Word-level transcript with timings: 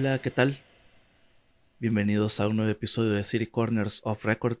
Hola, 0.00 0.20
¿qué 0.20 0.30
tal? 0.30 0.56
Bienvenidos 1.80 2.38
a 2.38 2.46
un 2.46 2.54
nuevo 2.54 2.70
episodio 2.70 3.14
de 3.14 3.24
City 3.24 3.48
Corners 3.48 4.00
of 4.04 4.24
Record. 4.24 4.58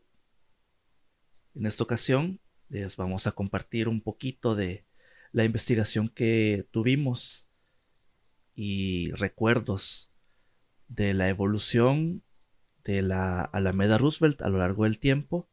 En 1.54 1.64
esta 1.64 1.84
ocasión 1.84 2.40
les 2.68 2.96
vamos 2.96 3.28
a 3.28 3.30
compartir 3.30 3.86
un 3.86 4.00
poquito 4.00 4.56
de 4.56 4.84
la 5.30 5.44
investigación 5.44 6.08
que 6.08 6.66
tuvimos 6.72 7.48
y 8.56 9.12
recuerdos 9.12 10.12
de 10.88 11.14
la 11.14 11.28
evolución 11.28 12.24
de 12.82 13.02
la 13.02 13.42
Alameda 13.42 13.96
Roosevelt 13.96 14.42
a 14.42 14.48
lo 14.48 14.58
largo 14.58 14.82
del 14.82 14.98
tiempo 14.98 15.48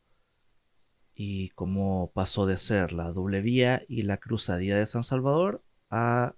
y 1.13 1.49
cómo 1.49 2.11
pasó 2.11 2.47
de 2.47 2.57
ser 2.57 2.91
la 2.91 3.11
doble 3.11 3.41
vía 3.41 3.83
y 3.87 4.01
la 4.01 4.17
cruzadía 4.17 4.77
de 4.77 4.87
San 4.87 5.03
Salvador 5.03 5.63
a 5.91 6.33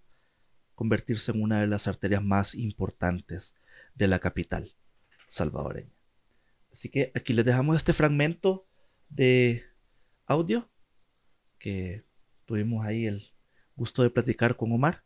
convertirse 0.78 1.32
en 1.32 1.42
una 1.42 1.60
de 1.60 1.66
las 1.66 1.88
arterias 1.88 2.24
más 2.24 2.54
importantes 2.54 3.56
de 3.96 4.08
la 4.08 4.20
capital 4.20 4.76
salvadoreña. 5.28 5.92
Así 6.72 6.90
que 6.90 7.12
aquí 7.16 7.34
les 7.34 7.46
dejamos 7.46 7.78
este 7.78 7.94
fragmento 7.94 8.68
de 9.10 9.64
audio 10.28 10.70
que 11.58 12.06
tuvimos 12.46 12.86
ahí 12.86 13.08
el 13.08 13.34
gusto 13.76 14.04
de 14.04 14.12
platicar 14.12 14.56
con 14.56 14.72
Omar 14.72 15.04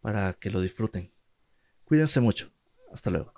para 0.00 0.32
que 0.32 0.50
lo 0.50 0.60
disfruten. 0.60 1.12
Cuídense 1.84 2.20
mucho. 2.20 2.50
Hasta 2.92 3.10
luego. 3.10 3.32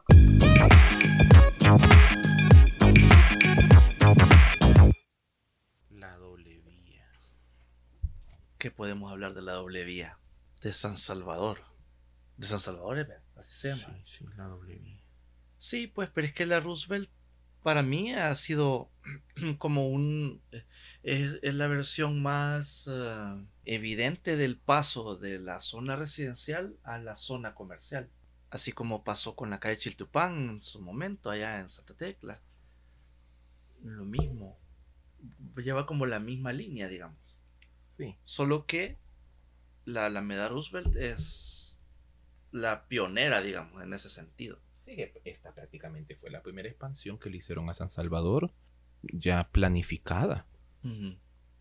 La 5.90 6.16
doble 6.16 6.58
vía. 6.60 7.06
¿Qué 8.56 8.70
podemos 8.70 9.12
hablar 9.12 9.34
de 9.34 9.42
la 9.42 9.52
doble 9.52 9.84
vía? 9.84 10.19
De 10.60 10.72
San 10.72 10.96
Salvador. 10.96 11.64
De 12.36 12.46
San 12.46 12.60
Salvador, 12.60 13.06
así 13.36 13.54
se 13.54 13.68
llama. 13.68 14.02
Sí, 14.04 14.18
sí, 14.18 14.24
la 14.36 14.48
vía. 14.56 15.00
Sí, 15.58 15.86
pues, 15.86 16.08
pero 16.10 16.26
es 16.26 16.32
que 16.32 16.46
la 16.46 16.60
Roosevelt 16.60 17.10
para 17.62 17.82
mí 17.82 18.12
ha 18.12 18.34
sido 18.34 18.90
como 19.58 19.88
un... 19.88 20.42
Es, 21.02 21.38
es 21.42 21.54
la 21.54 21.66
versión 21.66 22.22
más 22.22 22.86
uh, 22.86 23.44
evidente 23.64 24.36
del 24.36 24.58
paso 24.58 25.16
de 25.16 25.38
la 25.38 25.60
zona 25.60 25.96
residencial 25.96 26.76
a 26.82 26.98
la 26.98 27.16
zona 27.16 27.54
comercial. 27.54 28.08
Así 28.50 28.72
como 28.72 29.04
pasó 29.04 29.36
con 29.36 29.50
la 29.50 29.60
calle 29.60 29.78
Chiltupán 29.78 30.50
en 30.50 30.62
su 30.62 30.80
momento 30.80 31.30
allá 31.30 31.60
en 31.60 31.70
Santa 31.70 31.94
Tecla. 31.94 32.40
Lo 33.82 34.04
mismo. 34.04 34.58
Lleva 35.56 35.86
como 35.86 36.06
la 36.06 36.18
misma 36.18 36.52
línea, 36.52 36.88
digamos. 36.88 37.18
Sí. 37.96 38.16
Solo 38.24 38.66
que 38.66 38.98
la 39.84 40.06
Alameda 40.06 40.48
Roosevelt 40.48 40.94
es 40.96 41.80
la 42.52 42.86
pionera, 42.88 43.40
digamos, 43.40 43.82
en 43.82 43.92
ese 43.92 44.08
sentido. 44.08 44.58
Sí, 44.72 44.96
esta 45.24 45.54
prácticamente 45.54 46.16
fue 46.16 46.30
la 46.30 46.42
primera 46.42 46.68
expansión 46.68 47.18
que 47.18 47.30
le 47.30 47.38
hicieron 47.38 47.68
a 47.68 47.74
San 47.74 47.90
Salvador, 47.90 48.52
ya 49.02 49.48
planificada. 49.50 50.46
Uh 50.82 50.88
-huh. 50.88 51.18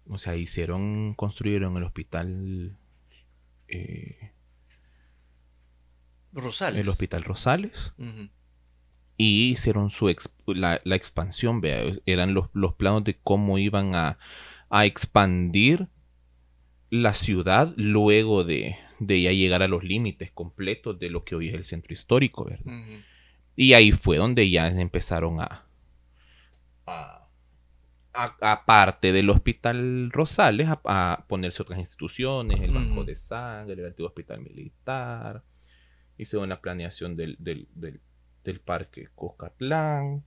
O 0.07 0.17
sea, 0.17 0.35
hicieron, 0.35 1.13
construyeron 1.15 1.77
el 1.77 1.83
hospital. 1.83 2.77
Eh, 3.67 4.31
Rosales. 6.33 6.81
El 6.81 6.89
hospital 6.89 7.23
Rosales. 7.23 7.93
Uh 7.97 8.05
-huh. 8.05 8.29
Y 9.17 9.51
hicieron 9.51 9.89
su 9.89 10.07
exp 10.07 10.31
la, 10.47 10.79
la, 10.85 10.95
expansión, 10.95 11.59
vea, 11.59 11.93
eran 12.05 12.33
los, 12.33 12.49
los, 12.53 12.73
planos 12.75 13.03
de 13.03 13.19
cómo 13.21 13.57
iban 13.57 13.93
a, 13.93 14.17
a 14.69 14.85
expandir 14.85 15.89
la 16.89 17.13
ciudad 17.13 17.73
luego 17.77 18.43
de, 18.43 18.77
de, 18.99 19.21
ya 19.21 19.31
llegar 19.31 19.61
a 19.61 19.67
los 19.67 19.83
límites 19.83 20.31
completos 20.31 20.99
de 20.99 21.09
lo 21.09 21.23
que 21.23 21.35
hoy 21.35 21.49
es 21.49 21.53
el 21.53 21.65
centro 21.65 21.93
histórico, 21.93 22.45
¿verdad? 22.45 22.65
Uh 22.65 22.69
-huh. 22.69 23.03
Y 23.55 23.73
ahí 23.73 23.91
fue 23.91 24.17
donde 24.17 24.49
ya 24.49 24.67
empezaron 24.67 25.41
a, 25.41 25.65
a, 26.85 27.27
a 28.13 28.51
aparte 28.51 29.11
del 29.11 29.29
Hospital 29.29 30.11
Rosales, 30.11 30.67
a, 30.69 30.79
a, 30.85 31.25
ponerse 31.27 31.61
otras 31.61 31.79
instituciones, 31.79 32.61
el 32.61 32.71
Banco 32.71 33.01
uh 33.01 33.03
-huh. 33.03 33.05
de 33.05 33.15
Sangre, 33.15 33.81
el 33.81 33.87
antiguo 33.87 34.07
Hospital 34.07 34.41
Militar, 34.41 35.43
hicieron 36.17 36.49
la 36.49 36.59
planeación 36.61 37.15
del, 37.15 37.35
del, 37.39 37.67
del, 37.75 37.99
del 38.43 38.59
Parque 38.59 39.09
Coscatlán, 39.15 40.23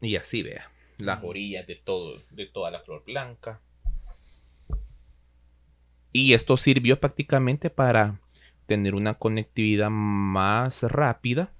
y 0.00 0.16
así 0.16 0.42
vea, 0.42 0.70
las 0.98 1.22
orillas 1.22 1.66
de, 1.66 1.76
todo, 1.76 2.20
de 2.30 2.46
toda 2.46 2.70
la 2.70 2.80
flor 2.80 3.04
blanca. 3.04 3.60
Y 6.16 6.32
esto 6.32 6.56
sirvió 6.56 6.98
prácticamente 6.98 7.68
para 7.68 8.18
tener 8.64 8.94
una 8.94 9.18
conectividad 9.18 9.90
más 9.90 10.82
rápida 10.84 11.52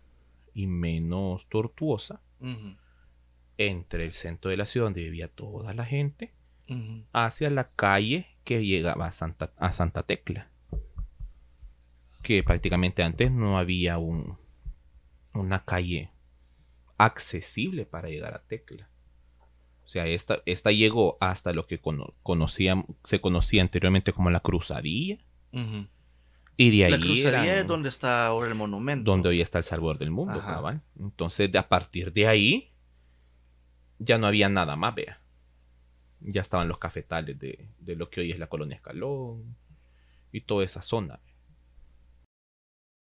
y 0.55 0.67
menos 0.67 1.47
tortuosa 1.51 2.23
uh 2.41 2.47
-huh. 2.47 2.77
entre 3.59 4.07
el 4.07 4.15
centro 4.15 4.51
de 4.51 4.57
la 4.57 4.65
ciudad 4.65 4.87
donde 4.87 5.03
vivía 5.03 5.29
toda 5.29 5.75
la 5.75 5.85
gente 5.85 6.33
uh 6.71 6.73
-huh. 6.73 7.05
hacia 7.13 7.51
la 7.51 7.69
calle 7.69 8.29
que 8.45 8.65
llegaba 8.65 9.09
a 9.09 9.13
Santa, 9.13 9.53
a 9.59 9.73
Santa 9.73 10.05
Tecla. 10.05 10.49
Que 12.23 12.43
prácticamente 12.43 13.03
antes 13.03 13.31
no 13.31 13.59
había 13.59 13.99
un, 13.99 14.39
una 15.35 15.67
calle 15.67 16.09
accesible 16.97 17.85
para 17.85 18.09
llegar 18.09 18.33
a 18.33 18.39
Tecla. 18.39 18.89
O 19.87 19.89
sea, 19.89 20.07
esta, 20.09 20.43
esta 20.47 20.73
llegó 20.73 21.17
hasta 21.21 21.53
lo 21.53 21.69
que 21.69 21.79
cono 21.79 22.15
conocía, 22.25 22.85
se 23.05 23.21
conocía 23.21 23.63
anteriormente 23.63 24.13
como 24.13 24.31
la 24.31 24.41
cruzadilla. 24.41 25.19
Uh 25.53 25.59
-huh. 25.59 25.89
Y 26.57 26.77
de 26.77 26.87
ahí. 26.87 26.91
La 26.91 26.99
crucería 26.99 27.45
eran, 27.45 27.59
es 27.59 27.67
donde 27.69 27.89
está 27.89 28.27
ahora 28.27 28.49
el 28.49 28.57
monumento. 28.57 29.09
Donde 29.09 29.29
hoy 29.29 29.41
está 29.41 29.59
el 29.59 29.65
Salvador 29.65 29.99
del 29.99 30.11
Mundo, 30.11 30.41
cabal. 30.41 30.83
Entonces, 30.99 31.55
a 31.55 31.69
partir 31.69 32.13
de 32.13 32.27
ahí, 32.27 32.73
ya 34.01 34.19
no 34.19 34.27
había 34.27 34.49
nada 34.49 34.75
más, 34.75 34.93
vea. 34.95 35.23
Ya 36.19 36.41
estaban 36.41 36.67
los 36.67 36.79
cafetales 36.79 37.39
de, 37.39 37.69
de 37.79 37.95
lo 37.95 38.11
que 38.11 38.23
hoy 38.23 38.33
es 38.33 38.41
la 38.41 38.49
colonia 38.49 38.77
Escalón 38.77 39.57
y 40.33 40.41
toda 40.41 40.65
esa 40.65 40.83
zona. 40.83 41.21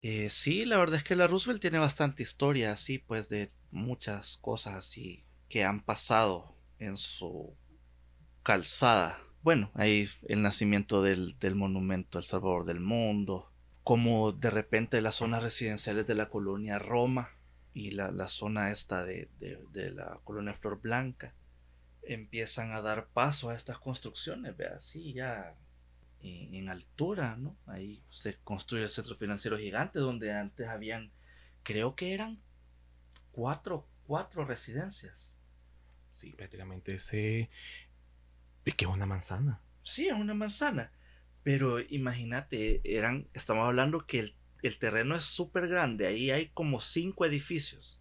Eh, 0.03 0.29
sí, 0.29 0.65
la 0.65 0.77
verdad 0.77 0.97
es 0.97 1.03
que 1.03 1.15
la 1.15 1.25
Roosevelt 1.25 1.61
tiene 1.61 1.79
bastante 1.79 2.21
historia, 2.21 2.73
así, 2.73 2.99
pues, 2.99 3.27
de 3.27 3.51
muchas 3.71 4.37
cosas 4.37 4.75
así 4.75 5.25
que 5.49 5.63
han 5.63 5.81
pasado 5.81 6.54
en 6.79 6.97
su 6.97 7.55
calzada 8.43 9.19
bueno, 9.45 9.69
ahí 9.75 10.09
el 10.27 10.41
nacimiento 10.41 11.03
del, 11.03 11.37
del, 11.37 11.53
monumento 11.53 12.17
al 12.17 12.23
Salvador 12.23 12.65
del 12.65 12.79
Mundo, 12.79 13.51
como 13.83 14.31
de 14.31 14.49
repente 14.49 14.99
las 15.01 15.13
zonas 15.13 15.43
residenciales 15.43 16.07
de 16.07 16.15
la 16.15 16.29
colonia 16.29 16.79
Roma 16.79 17.29
y 17.71 17.91
la, 17.91 18.09
la 18.09 18.27
zona 18.27 18.71
esta 18.71 19.03
de, 19.03 19.29
de, 19.39 19.63
de, 19.71 19.91
la 19.91 20.19
colonia 20.23 20.55
Flor 20.55 20.81
Blanca 20.81 21.35
empiezan 22.01 22.71
a 22.71 22.81
dar 22.81 23.05
paso 23.09 23.51
a 23.51 23.55
estas 23.55 23.77
construcciones, 23.77 24.57
vea, 24.57 24.77
así 24.77 25.13
ya 25.13 25.55
en, 26.23 26.55
en, 26.55 26.69
altura, 26.69 27.35
¿no? 27.37 27.55
Ahí 27.67 28.01
se 28.09 28.37
construye 28.37 28.81
el 28.81 28.89
centro 28.89 29.15
financiero 29.15 29.59
gigante 29.59 29.99
donde 29.99 30.33
antes 30.33 30.67
habían, 30.67 31.11
creo 31.61 31.95
que 31.95 32.15
eran 32.15 32.41
cuatro, 33.31 33.87
cuatro 34.07 34.43
residencias. 34.43 35.34
Sí, 36.15 36.31
prácticamente 36.31 36.93
ese 36.93 37.49
¿Y 38.63 38.71
qué 38.71 38.85
es 38.85 38.91
una 38.91 39.05
manzana? 39.05 39.59
Sí, 39.81 40.07
es 40.07 40.13
una 40.13 40.33
manzana. 40.33 40.93
Pero 41.43 41.81
imagínate, 41.81 42.79
eran, 42.85 43.27
estamos 43.33 43.65
hablando 43.65 44.07
que 44.07 44.19
el, 44.19 44.35
el 44.63 44.79
terreno 44.79 45.13
es 45.13 45.25
súper 45.25 45.67
grande. 45.67 46.07
Ahí 46.07 46.31
hay 46.31 46.47
como 46.53 46.79
cinco 46.79 47.25
edificios. 47.25 47.99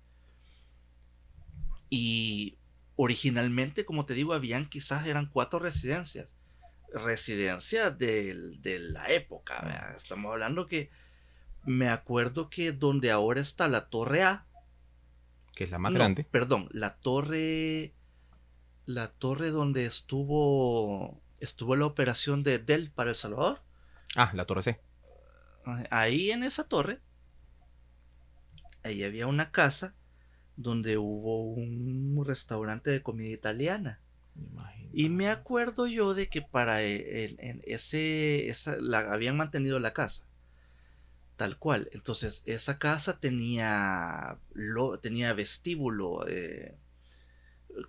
Y 1.91 2.57
originalmente, 2.95 3.85
como 3.85 4.07
te 4.07 4.15
digo, 4.15 4.33
habían 4.33 4.69
quizás 4.69 5.09
eran 5.09 5.27
cuatro 5.27 5.59
residencias. 5.59 6.37
Residencias 6.93 7.99
de, 7.99 8.57
de 8.61 8.79
la 8.79 9.09
época. 9.09 9.61
¿verdad? 9.61 9.97
Estamos 9.97 10.31
hablando 10.31 10.69
que 10.69 10.89
me 11.65 11.89
acuerdo 11.89 12.49
que 12.49 12.71
donde 12.71 13.11
ahora 13.11 13.41
está 13.41 13.67
la 13.67 13.91
torre 13.91 14.23
A. 14.23 14.47
Que 15.57 15.65
es 15.65 15.71
la 15.73 15.79
más 15.79 15.91
no, 15.91 15.99
grande. 15.99 16.25
Perdón, 16.31 16.69
la 16.71 16.95
torre 16.95 17.93
la 18.87 19.09
torre 19.09 19.51
donde 19.51 19.87
estuvo 19.87 21.21
estuvo 21.41 21.77
la 21.77 21.87
operación 21.87 22.43
de 22.43 22.59
Dell 22.59 22.91
para 22.91 23.11
El 23.11 23.17
Salvador. 23.17 23.61
Ah, 24.17 24.33
la 24.35 24.47
torre 24.47 24.63
C. 24.63 24.81
Ahí 25.91 26.31
en 26.31 26.43
esa 26.43 26.65
torre, 26.65 27.01
ahí 28.83 29.03
había 29.03 29.27
una 29.27 29.51
casa 29.51 29.95
donde 30.57 30.99
hubo 30.99 31.43
un 31.43 32.23
restaurante 32.27 32.91
de 32.91 33.03
comida 33.03 33.31
italiana. 33.31 34.01
Imagínate. 34.37 34.91
Y 34.93 35.09
me 35.09 35.29
acuerdo 35.29 35.87
yo 35.87 36.15
de 36.15 36.29
que 36.29 36.43
para 36.43 36.83
el, 36.83 37.37
el, 37.41 37.63
ese, 37.67 38.49
esa, 38.49 38.77
la, 38.79 39.01
habían 39.13 39.37
mantenido 39.37 39.79
la 39.79 39.93
casa. 39.93 40.27
Tal 41.37 41.59
cual. 41.59 41.89
Entonces, 41.93 42.43
esa 42.47 42.79
casa 42.79 43.19
tenía, 43.19 44.39
lo, 44.53 44.99
tenía 45.01 45.33
vestíbulo, 45.33 46.29
eh, 46.29 46.77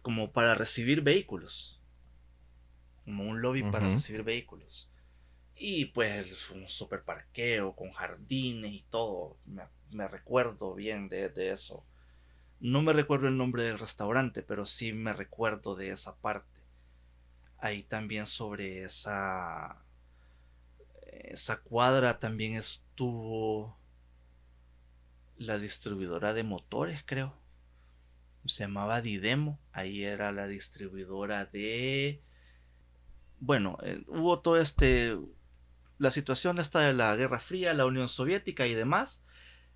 como 0.02 0.32
para 0.32 0.56
recibir 0.56 1.02
vehículos. 1.02 1.82
Como 3.04 3.24
un 3.24 3.42
lobby 3.42 3.62
uh 3.62 3.68
-huh. 3.68 3.72
para 3.72 3.90
recibir 3.90 4.24
vehículos. 4.24 4.90
Y 5.56 5.86
pues 5.86 6.50
un 6.52 6.68
super 6.68 7.04
parqueo 7.04 7.76
con 7.76 7.92
jardines 7.92 8.72
y 8.72 8.86
todo. 8.90 9.38
Me, 9.92 10.08
recuerdo 10.08 10.76
bien 10.76 11.08
de, 11.08 11.30
de, 11.30 11.52
eso. 11.52 11.86
No 12.60 12.82
me 12.82 12.94
recuerdo 12.94 13.28
el 13.28 13.38
nombre 13.38 13.64
del 13.64 13.80
restaurante, 13.80 14.42
pero 14.44 14.66
sí 14.66 14.92
me 14.92 15.14
recuerdo 15.14 15.76
de 15.76 15.92
esa 15.92 16.16
parte. 16.18 16.60
Ahí 17.58 17.84
también 17.84 18.26
sobre 18.26 18.84
esa 18.84 19.86
esa 21.36 21.62
cuadra 21.62 22.20
también 22.20 22.56
estuvo 22.56 23.78
la 25.38 25.58
distribuidora 25.58 26.34
de 26.34 26.44
motores, 26.44 27.04
creo. 27.06 27.34
Se 28.48 28.64
llamaba 28.64 29.02
Didemo. 29.02 29.60
Ahí 29.72 30.04
era 30.04 30.32
la 30.32 30.48
distribuidora 30.48 31.46
de... 31.46 32.22
Bueno, 33.40 33.78
eh, 33.84 34.04
hubo 34.08 34.40
todo 34.40 34.58
este... 34.58 35.18
La 35.98 36.12
situación 36.12 36.60
esta 36.60 36.80
de 36.82 36.94
la 36.94 37.16
Guerra 37.16 37.40
Fría, 37.40 37.74
la 37.74 37.86
Unión 37.86 38.10
Soviética 38.10 38.68
y 38.68 38.74
demás. 38.74 39.24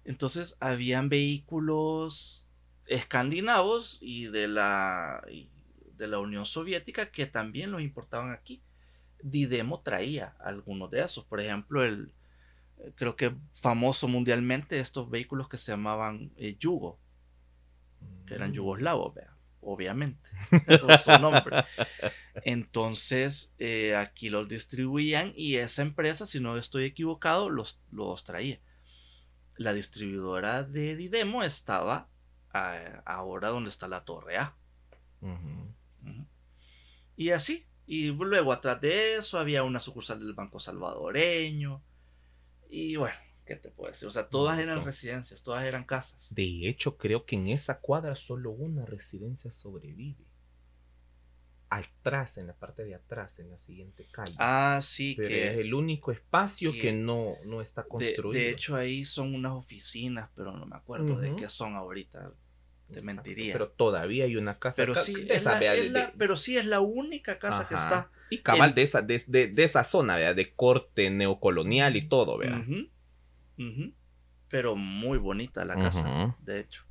Entonces 0.04 0.58
habían 0.60 1.08
vehículos 1.08 2.48
escandinavos 2.88 4.00
y 4.02 4.26
de 4.26 4.48
la, 4.48 5.24
de 5.98 6.08
la 6.08 6.20
Unión 6.20 6.46
Soviética 6.46 7.12
que 7.12 7.26
también 7.26 7.72
los 7.72 7.82
importaban 7.82 8.32
aquí. 8.32 8.62
Didemo 9.22 9.82
traía 9.82 10.36
algunos 10.40 10.92
de 10.92 11.02
esos. 11.02 11.24
Por 11.26 11.40
ejemplo, 11.40 11.84
el 11.84 12.14
creo 12.96 13.16
que 13.16 13.36
famoso 13.52 14.08
mundialmente 14.08 14.80
estos 14.80 15.10
vehículos 15.10 15.50
que 15.50 15.58
se 15.58 15.72
llamaban 15.72 16.32
eh, 16.38 16.56
Yugo, 16.60 17.00
eran 18.32 18.54
yugoslavos, 18.54 19.14
obviamente, 19.62 20.30
su 21.04 21.12
nombre. 21.20 21.66
Entonces, 22.44 23.54
eh, 23.58 23.96
aquí 23.96 24.30
los 24.30 24.48
distribuían 24.48 25.34
y 25.36 25.56
esa 25.56 25.82
empresa, 25.82 26.26
si 26.26 26.40
no 26.40 26.58
estoy 26.58 26.86
equivocado, 26.86 27.50
los, 27.50 27.82
los 27.92 28.24
traía. 28.24 28.60
La 29.58 29.74
distribuidora 29.74 30.64
de 30.64 30.96
Didemo 30.96 31.44
estaba 31.44 32.08
ah, 32.54 33.02
ahora 33.06 33.50
donde 33.50 33.70
está 33.70 33.88
la 33.88 34.06
Torre 34.06 34.38
A. 34.38 34.56
Y 37.18 37.32
así, 37.32 37.68
y 37.86 38.12
luego 38.12 38.54
atrás 38.54 38.80
de 38.80 39.16
eso 39.16 39.38
había 39.38 39.64
una 39.64 39.82
sucursal 39.82 40.20
del 40.20 40.34
Banco 40.34 40.60
Salvadoreño. 40.60 41.84
Y 42.70 42.96
bueno, 42.96 43.18
¿qué 43.50 43.56
te 43.56 43.72
puedo 43.72 43.92
decir? 43.92 44.08
O 44.08 44.12
sea, 44.12 44.30
todas 44.30 44.60
eran 44.60 44.86
residencias, 44.86 45.42
todas 45.42 45.66
eran 45.66 45.84
casas. 45.84 46.34
De 46.34 46.70
hecho, 46.70 46.98
creo 46.98 47.26
que 47.26 47.36
en 47.36 47.48
esa 47.48 47.80
cuadra 47.80 48.16
solo 48.16 48.52
una 48.52 48.86
residencia 48.86 49.50
sobrevive. 49.50 50.24
Atrás, 51.72 52.38
en 52.38 52.48
la 52.48 52.54
parte 52.54 52.84
de 52.84 52.96
atrás, 52.96 53.40
en 53.40 53.50
la 53.50 53.58
siguiente 53.58 54.08
calle. 54.12 54.34
Ah, 54.38 54.80
sí, 54.84 55.16
que 55.16 55.50
es 55.50 55.58
el 55.58 55.74
único 55.74 56.12
espacio 56.12 56.72
que, 56.72 56.94
no, 56.94 57.38
no 57.46 57.62
está 57.62 57.84
construido. 57.84 58.32
De, 58.32 58.52
hecho, 58.52 58.76
ahí 58.76 59.04
son 59.04 59.34
unas 59.34 59.54
oficinas, 59.54 60.30
pero 60.36 60.52
no 60.52 60.66
me 60.66 60.76
acuerdo 60.76 61.20
de 61.20 61.36
qué 61.36 61.50
son 61.50 61.76
ahorita. 61.76 62.32
Te 62.92 63.02
mentiría. 63.02 63.54
Pero 63.54 63.70
todavía 63.70 64.26
hay 64.26 64.36
una 64.36 64.58
casa. 64.58 64.82
Pero 64.82 64.96
sí, 64.96 65.28
es 65.28 65.44
la, 65.46 66.14
pero 66.18 66.38
sí 66.38 66.58
es 66.58 66.66
la 66.66 66.82
única 66.82 67.38
casa 67.38 67.68
que 67.68 67.76
está. 67.76 68.12
Y 68.32 68.40
cabal 68.40 68.76
de, 68.76 68.84
esa, 68.84 69.02
de, 69.02 69.20
de, 69.28 69.64
esa 69.64 69.84
zona, 69.84 70.18
¿vea? 70.18 70.36
de 70.36 70.54
corte 70.54 71.10
neocolonial 71.10 71.96
y 71.96 72.08
todo, 72.08 72.38
vea. 73.60 73.92
Pero 74.50 74.76
muy 74.76 75.18
bonita 75.18 75.64
la 75.66 75.76
casa, 75.76 76.36
de 76.42 76.62
hecho. 76.62 76.86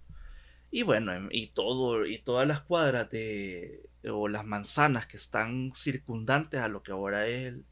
Y 0.71 0.83
bueno, 0.83 1.13
em, 1.13 1.29
y 1.33 1.49
todo, 1.49 2.07
y 2.07 2.19
todas 2.19 2.47
las 2.47 2.61
cuadras 2.61 3.11
de, 3.11 3.89
o 4.09 4.29
las 4.29 4.45
manzanas 4.45 5.07
que 5.07 5.17
están 5.17 5.73
circundantes 5.75 6.61
a 6.61 6.69
lo 6.69 6.83
que 6.83 6.93
ahora 6.93 7.27
es 7.27 7.47
el, 7.47 7.65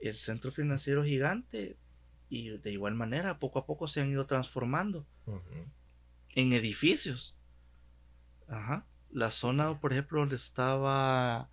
el 0.00 0.14
centro 0.14 0.52
financiero 0.52 1.04
gigante, 1.04 1.76
y 2.28 2.58
de 2.58 2.72
igual 2.72 2.94
manera, 2.94 3.38
poco 3.38 3.58
a 3.58 3.66
poco 3.66 3.86
se 3.86 4.00
han 4.00 4.10
ido 4.10 4.26
transformando 4.26 5.06
en 6.34 6.52
edificios. 6.52 7.34
Ajá. 8.48 8.84
La 9.10 9.30
zona, 9.30 9.80
por 9.80 9.92
ejemplo, 9.92 10.20
donde 10.20 10.36
estaba, 10.36 11.48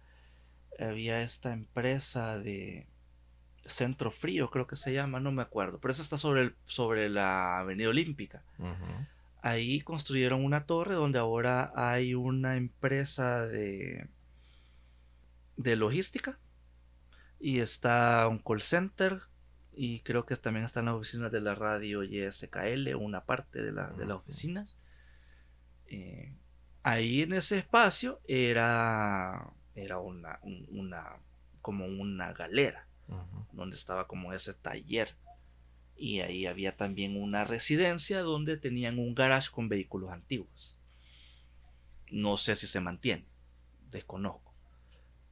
había 0.80 1.22
esta 1.22 1.54
empresa 1.54 2.39
de 2.39 2.88
Centro 3.65 4.12
Frío, 4.12 4.50
creo 4.50 4.68
que 4.68 4.75
se 4.75 4.94
llama, 4.94 5.19
no 5.19 5.31
me 5.31 5.42
acuerdo, 5.42 5.80
pero 5.80 5.92
eso 5.92 6.01
está 6.01 6.18
sobre, 6.18 6.42
el, 6.42 6.56
sobre 6.65 7.10
la 7.10 7.60
Avenida 7.60 7.89
Olímpica. 7.89 8.44
Ahí 9.42 9.81
construyeron 9.81 10.44
una 10.44 10.65
torre 10.65 10.95
donde 10.95 11.19
ahora 11.19 11.71
hay 11.75 12.13
una 12.13 12.56
empresa 12.56 13.45
de, 13.45 14.07
de 15.57 15.75
logística 15.75 16.39
y 17.39 17.60
está 17.60 18.27
un 18.30 18.39
call 18.39 18.62
center 18.62 19.21
y 19.75 20.00
creo 20.01 20.25
que 20.25 20.36
también 20.36 20.65
están 20.65 20.86
las 20.86 20.95
oficinas 20.95 21.31
de 21.31 21.42
la 21.42 21.56
radio 21.56 22.04
YSKL, 22.04 22.95
una 22.95 23.25
parte 23.25 23.62
de, 23.62 23.71
la, 23.71 23.89
de 23.89 24.06
las 24.06 24.18
oficinas. 24.18 24.77
Eh, 25.88 26.33
ahí 26.83 27.21
en 27.21 27.33
ese 27.33 27.57
espacio 27.57 28.21
era, 28.27 29.51
era 29.75 30.00
una, 30.00 30.39
una, 30.69 31.18
como 31.62 31.86
una 31.86 32.33
galera, 32.33 32.88
donde 33.53 33.75
estaba 33.75 34.07
como 34.07 34.33
ese 34.33 34.53
taller. 34.53 35.15
Y 35.95 36.19
ahí 36.19 36.45
había 36.45 36.75
también 36.75 37.15
una 37.15 37.45
residencia 37.45 38.21
donde 38.21 38.57
tenían 38.57 39.00
un 39.00 39.15
garage 39.15 39.50
con 39.51 39.69
vehículos 39.69 40.11
antiguos. 40.11 40.79
No 42.11 42.38
sé 42.38 42.55
si 42.55 42.67
se 42.67 42.79
mantiene, 42.79 43.25
desconozco. 43.89 44.53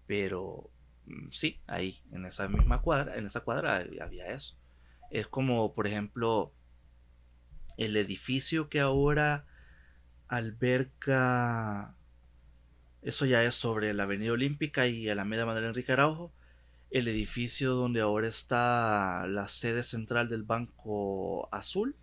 Pero 0.07 0.71
Mm, 1.05 1.29
sí, 1.31 1.59
ahí, 1.67 2.01
en 2.11 2.25
esa 2.25 2.47
misma 2.47 2.81
cuadra, 2.81 3.17
en 3.17 3.25
esa 3.25 3.41
cuadra 3.41 3.85
había 4.01 4.27
eso. 4.27 4.55
Es 5.09 5.27
como, 5.27 5.73
por 5.73 5.87
ejemplo, 5.87 6.53
el 7.77 7.95
edificio 7.97 8.69
que 8.69 8.79
ahora 8.79 9.45
alberga, 10.27 11.95
eso 13.01 13.25
ya 13.25 13.43
es 13.43 13.55
sobre 13.55 13.93
la 13.93 14.03
Avenida 14.03 14.31
Olímpica 14.31 14.87
y 14.87 15.09
Alameda 15.09 15.45
Manuel 15.45 15.65
Enrique 15.65 15.91
Araujo, 15.91 16.31
el 16.91 17.07
edificio 17.07 17.73
donde 17.73 18.01
ahora 18.01 18.27
está 18.27 19.25
la 19.27 19.47
sede 19.47 19.83
central 19.83 20.29
del 20.29 20.43
Banco 20.43 21.49
Azul. 21.51 21.95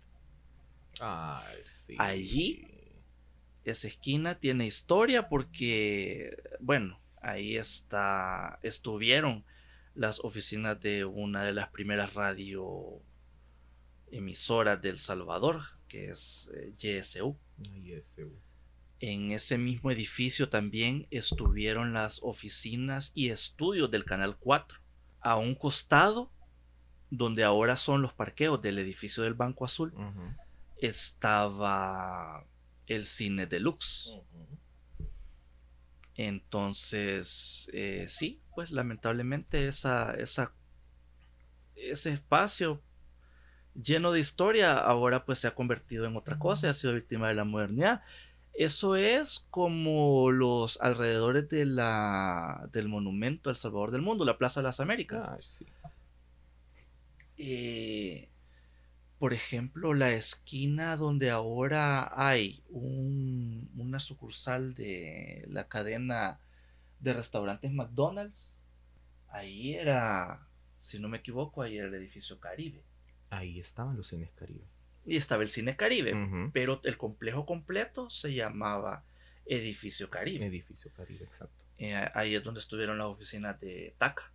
Allí, 1.97 2.67
esa 3.63 3.87
esquina 3.87 4.39
tiene 4.39 4.65
historia 4.65 5.29
porque, 5.29 6.35
bueno, 6.59 6.99
Ahí 7.21 7.57
está, 7.57 8.59
estuvieron 8.63 9.43
las 9.93 10.23
oficinas 10.23 10.79
de 10.79 11.03
una 11.03 11.43
de 11.43 11.53
las 11.53 11.67
primeras 11.69 12.13
radio 12.13 13.01
emisoras 14.11 14.81
del 14.81 14.97
Salvador, 14.97 15.61
que 15.87 16.11
es 16.11 16.49
eh, 16.55 16.73
YSU. 16.79 17.35
En 18.99 19.31
ese 19.31 19.57
mismo 19.57 19.91
edificio 19.91 20.49
también 20.49 21.07
estuvieron 21.09 21.93
las 21.93 22.19
oficinas 22.21 23.11
y 23.15 23.29
estudios 23.29 23.89
del 23.89 24.03
Canal 24.03 24.37
4. 24.37 24.79
A 25.21 25.37
un 25.37 25.55
costado, 25.55 26.31
donde 27.09 27.43
ahora 27.43 27.77
son 27.77 28.01
los 28.01 28.13
parqueos 28.13 28.61
del 28.61 28.77
edificio 28.77 29.23
del 29.23 29.35
Banco 29.35 29.65
Azul, 29.65 29.93
estaba 30.77 32.45
el 32.87 33.05
cine 33.05 33.45
deluxe. 33.45 34.11
Entonces, 36.15 37.69
eh, 37.73 38.05
sí, 38.09 38.41
pues 38.53 38.71
lamentablemente 38.71 39.69
esa, 39.69 40.13
esa, 40.15 40.53
ese 41.75 42.11
espacio 42.11 42.83
lleno 43.73 44.11
de 44.11 44.19
historia 44.19 44.77
ahora 44.77 45.23
pues 45.25 45.39
se 45.39 45.47
ha 45.47 45.55
convertido 45.55 46.05
en 46.05 46.17
otra 46.17 46.37
cosa 46.37 46.67
y 46.67 46.69
ha 46.69 46.73
sido 46.73 46.93
víctima 46.93 47.29
de 47.29 47.35
la 47.35 47.45
modernidad. 47.45 48.03
Eso 48.53 48.95
es 48.95 49.47
como 49.49 50.31
los 50.31 50.81
alrededores 50.81 51.47
de 51.49 51.65
la, 51.65 52.69
del 52.73 52.89
monumento 52.89 53.49
al 53.49 53.55
Salvador 53.55 53.91
del 53.91 54.01
Mundo, 54.01 54.25
la 54.25 54.37
Plaza 54.37 54.59
de 54.59 54.65
las 54.65 54.79
Américas. 54.79 55.25
Ah, 55.29 55.37
sí. 55.39 55.65
Eh, 57.37 58.27
por 59.17 59.33
ejemplo, 59.33 59.93
la 59.93 60.11
esquina 60.11 60.97
donde 60.97 61.29
ahora 61.29 62.11
hay 62.15 62.63
una 62.69 63.99
sucursal 63.99 64.73
de 64.73 65.45
la 65.49 65.67
cadena 65.67 66.39
de 66.99 67.13
restaurantes 67.13 67.71
McDonald's, 67.71 68.55
ahí 69.29 69.73
era, 69.75 70.47
si 70.77 70.99
no 70.99 71.07
me 71.07 71.17
equivoco, 71.17 71.61
ahí 71.61 71.77
era 71.77 71.87
el 71.87 71.95
edificio 71.95 72.39
Caribe. 72.39 72.83
Ahí 73.29 73.59
estaban 73.59 73.95
los 73.97 74.07
cines 74.07 74.31
Caribe. 74.35 74.65
Y 75.05 75.15
estaba 75.15 75.43
el 75.43 75.49
cine 75.49 75.75
Caribe, 75.75 76.13
pero 76.53 76.81
el 76.83 76.97
complejo 76.97 77.45
completo 77.45 78.09
se 78.09 78.33
llamaba 78.33 79.03
Edificio 79.45 80.09
Caribe. 80.09 80.45
Edificio 80.45 80.91
Caribe, 80.95 81.25
exacto. 81.25 81.63
Eh, 81.79 81.95
ahí 82.13 82.35
es 82.35 82.43
donde 82.43 82.59
estuvieron 82.59 82.97
las 82.97 83.07
oficinas 83.07 83.59
de 83.59 83.95
TACA. 83.97 84.31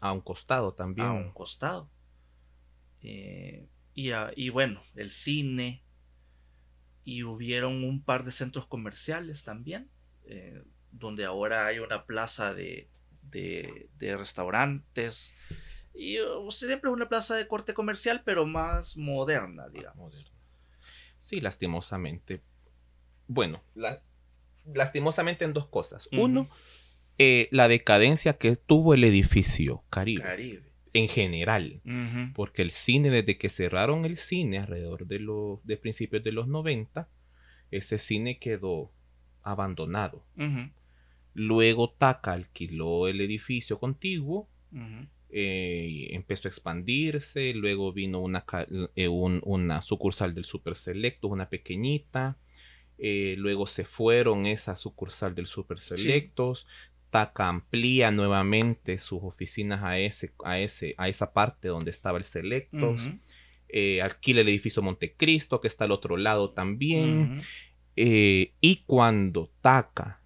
A 0.00 0.12
un 0.12 0.20
costado 0.20 0.72
también. 0.72 1.06
A 1.08 1.12
un 1.12 1.32
costado. 1.32 1.90
Eh, 3.02 3.66
y, 3.94 4.48
bueno, 4.50 4.82
el 4.94 5.10
cine. 5.10 5.82
Y 7.04 7.24
hubieron 7.24 7.84
un 7.84 8.02
par 8.02 8.24
de 8.24 8.30
centros 8.30 8.66
comerciales 8.66 9.42
también, 9.42 9.90
eh, 10.26 10.62
donde 10.92 11.24
ahora 11.24 11.66
hay 11.66 11.78
una 11.78 12.04
plaza 12.04 12.54
de, 12.54 12.88
de, 13.30 14.16
restaurantes 14.16 15.34
Y 15.94 16.18
siempre 16.50 16.90
es 16.90 16.94
una 16.94 17.08
plaza 17.08 17.34
de 17.34 17.48
corte 17.48 17.74
comercial, 17.74 18.22
pero 18.24 18.46
más 18.46 18.96
moderna, 18.96 19.68
digamos. 19.68 20.30
Sí, 21.18 21.40
lastimosamente. 21.40 22.40
Bueno, 23.26 23.62
lastimosamente 24.72 25.44
en 25.44 25.52
dos 25.52 25.66
cosas. 25.66 26.08
Uno, 26.12 26.48
eh, 27.18 27.48
la 27.50 27.68
decadencia 27.68 28.34
que 28.34 28.54
tuvo 28.56 28.94
el 28.94 29.04
edificio 29.04 29.82
Caribe. 29.90 30.62
En 30.92 31.08
general. 31.08 31.80
Porque 32.34 32.62
el 32.62 32.70
cine, 32.70 33.10
desde 33.10 33.36
que 33.36 33.48
cerraron 33.48 34.04
el 34.04 34.16
cine 34.16 34.58
alrededor 34.58 35.06
de 35.06 35.18
los 35.18 35.64
de 35.64 35.76
principios 35.76 36.24
de 36.24 36.32
los 36.32 36.48
90, 36.48 37.08
ese 37.70 37.98
cine 37.98 38.38
quedó 38.38 38.90
abandonado. 39.42 40.24
Luego 41.34 41.90
Taka 41.90 42.32
alquiló 42.32 43.08
el 43.08 43.20
edificio 43.20 43.78
contiguo 43.78 44.48
eh, 45.30 46.08
empezó 46.12 46.48
a 46.48 46.50
expandirse, 46.50 47.52
luego 47.52 47.92
vino 47.92 48.20
una, 48.20 48.44
eh, 48.96 49.08
una 49.08 49.82
sucursal 49.82 50.34
del 50.34 50.46
Super 50.46 50.74
Selecto, 50.74 51.28
una 51.28 51.50
pequeñita, 51.50 52.38
eh, 52.96 53.34
luego 53.36 53.66
se 53.66 53.84
fueron 53.84 54.46
esa 54.46 54.74
sucursal 54.74 55.34
del 55.34 55.46
Super 55.46 55.80
Selectos, 55.80 56.66
Taka 57.10 57.48
amplía 57.48 58.10
nuevamente 58.10 58.98
sus 58.98 59.22
oficinas 59.22 59.82
a, 59.82 59.98
ese, 59.98 60.32
a, 60.44 60.58
ese, 60.60 60.94
a 60.96 61.08
esa 61.08 61.32
parte 61.32 61.68
donde 61.68 61.90
estaba 61.90 62.16
el 62.16 62.24
Selectos, 62.24 63.10
alquila 64.02 64.40
el 64.40 64.48
edificio 64.48 64.82
Montecristo, 64.82 65.60
que 65.60 65.68
está 65.68 65.84
al 65.84 65.92
otro 65.92 66.16
lado 66.16 66.50
también, 66.50 67.38
y 67.94 68.76
cuando 68.86 69.50
Taka 69.60 70.22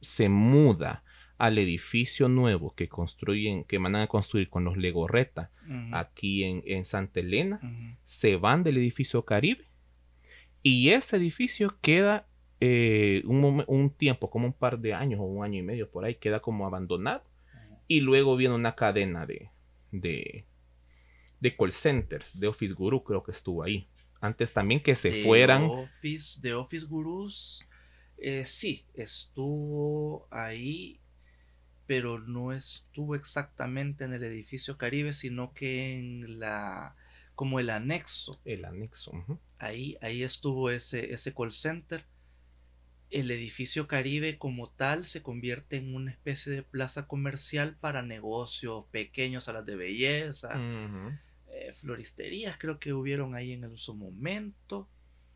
se 0.00 0.28
muda 0.28 1.02
al 1.38 1.58
edificio 1.58 2.28
nuevo 2.28 2.74
que 2.74 2.88
construyen, 2.88 3.64
que 3.64 3.78
van 3.78 3.96
a 3.96 4.06
construir 4.06 4.48
con 4.48 4.64
los 4.64 4.76
Legorreta 4.76 5.50
aquí 5.92 6.44
en, 6.44 6.84
Santa 6.84 7.20
Elena, 7.20 7.60
se 8.04 8.36
van 8.36 8.62
del 8.62 8.78
edificio 8.78 9.24
Caribe. 9.24 9.66
Y 10.62 10.90
ese 10.90 11.16
edificio 11.16 11.76
queda 11.80 12.26
eh, 12.60 13.22
un, 13.26 13.90
tiempo, 13.90 14.30
como 14.30 14.46
un 14.46 14.52
par 14.52 14.78
de 14.78 14.94
años 14.94 15.20
o 15.20 15.24
un 15.24 15.44
año 15.44 15.58
y 15.58 15.62
medio 15.62 15.90
por 15.90 16.04
ahí, 16.04 16.14
queda 16.14 16.40
como 16.40 16.66
abandonado. 16.66 17.24
Y 17.88 18.00
luego 18.00 18.36
viene 18.36 18.54
una 18.54 18.74
cadena 18.74 19.26
de, 19.26 19.50
de, 19.92 20.44
de 21.40 21.56
call 21.56 21.72
centers, 21.72 22.38
de 22.38 22.48
Office 22.48 22.74
Guru 22.74 23.04
creo 23.04 23.22
que 23.22 23.30
estuvo 23.32 23.62
ahí. 23.62 23.88
Antes 24.20 24.52
también 24.52 24.82
que 24.82 24.94
se 24.94 25.22
fueran. 25.22 25.62
Office, 25.62 26.40
de 26.40 26.54
Office 26.54 26.86
Gurus, 26.86 27.64
eh, 28.16 28.44
sí, 28.44 28.86
estuvo 28.94 30.26
ahí 30.30 31.00
pero 31.86 32.18
no 32.18 32.52
estuvo 32.52 33.14
exactamente 33.14 34.04
en 34.04 34.12
el 34.12 34.24
edificio 34.24 34.76
Caribe, 34.76 35.12
sino 35.12 35.52
que 35.54 35.98
en 35.98 36.40
la 36.40 36.96
como 37.34 37.60
el 37.60 37.70
anexo. 37.70 38.40
El 38.44 38.64
anexo. 38.64 39.12
Ahí, 39.58 39.96
ahí 40.00 40.22
estuvo 40.22 40.70
ese, 40.70 41.12
ese 41.12 41.32
call 41.34 41.52
center. 41.52 42.04
El 43.10 43.30
edificio 43.30 43.86
Caribe 43.86 44.36
como 44.38 44.68
tal 44.68 45.06
se 45.06 45.22
convierte 45.22 45.76
en 45.76 45.94
una 45.94 46.10
especie 46.10 46.52
de 46.52 46.62
plaza 46.62 47.06
comercial 47.06 47.76
para 47.78 48.02
negocios 48.02 48.86
pequeños, 48.90 49.44
salas 49.44 49.64
de 49.64 49.76
belleza, 49.76 50.54
eh, 51.48 51.72
floristerías 51.74 52.58
creo 52.58 52.80
que 52.80 52.92
hubieron 52.92 53.36
ahí 53.36 53.52
en 53.52 53.76
su 53.76 53.94
momento. 53.94 54.88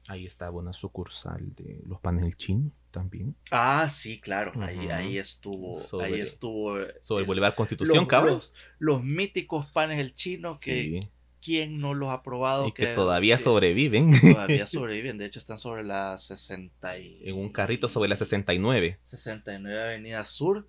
Ahí 0.09 0.27
estaba 0.27 0.59
una 0.59 0.73
sucursal 0.73 1.55
de 1.55 1.83
los 1.87 2.01
paneles 2.01 2.37
chinos 2.37 2.73
también. 2.91 3.37
Ah, 3.51 3.89
sí, 3.89 4.21
claro. 4.21 4.53
ahí, 4.63 4.89
ahí 4.89 5.19
estuvo. 5.19 5.79
ahí 6.03 6.21
estuvo. 6.21 6.79
Sobre 7.01 7.23
el 7.23 7.27
Bolívar 7.27 7.55
Constitución, 7.55 8.07
cabrón. 8.07 8.41
Los, 8.79 9.03
míticos 9.03 9.67
panes 9.67 9.99
el 9.99 10.15
chino 10.15 10.59
que. 10.61 11.09
¿Quién 11.43 11.79
no 11.79 11.95
los 11.95 12.11
ha 12.11 12.23
probado? 12.23 12.69
Y 12.69 12.73
que, 12.73 12.89
todavía 12.89 13.39
sobreviven. 13.39 14.13
Todavía 14.21 14.67
sobreviven. 14.67 15.17
De 15.17 15.25
hecho, 15.25 15.39
están 15.39 15.59
sobre 15.59 15.83
la 15.83 16.19
60. 16.19 16.97
En 16.97 17.35
un 17.35 17.51
carrito 17.51 17.89
sobre 17.89 18.11
la 18.11 18.17
69. 18.17 18.99
69 19.05 19.83
Avenida 19.83 20.23
Sur. 20.25 20.69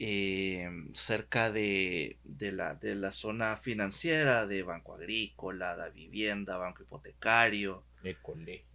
Eh, 0.00 0.68
cerca 0.92 1.50
de, 1.50 2.18
de, 2.22 2.52
la, 2.52 2.74
de 2.74 2.94
la 2.94 3.10
zona 3.10 3.56
financiera 3.56 4.46
de 4.46 4.62
Banco 4.62 4.94
Agrícola, 4.94 5.74
la 5.74 5.88
vivienda, 5.88 6.58
Banco 6.58 6.82
Hipotecario. 6.82 7.84
El 8.02 8.18
colegio 8.20 8.68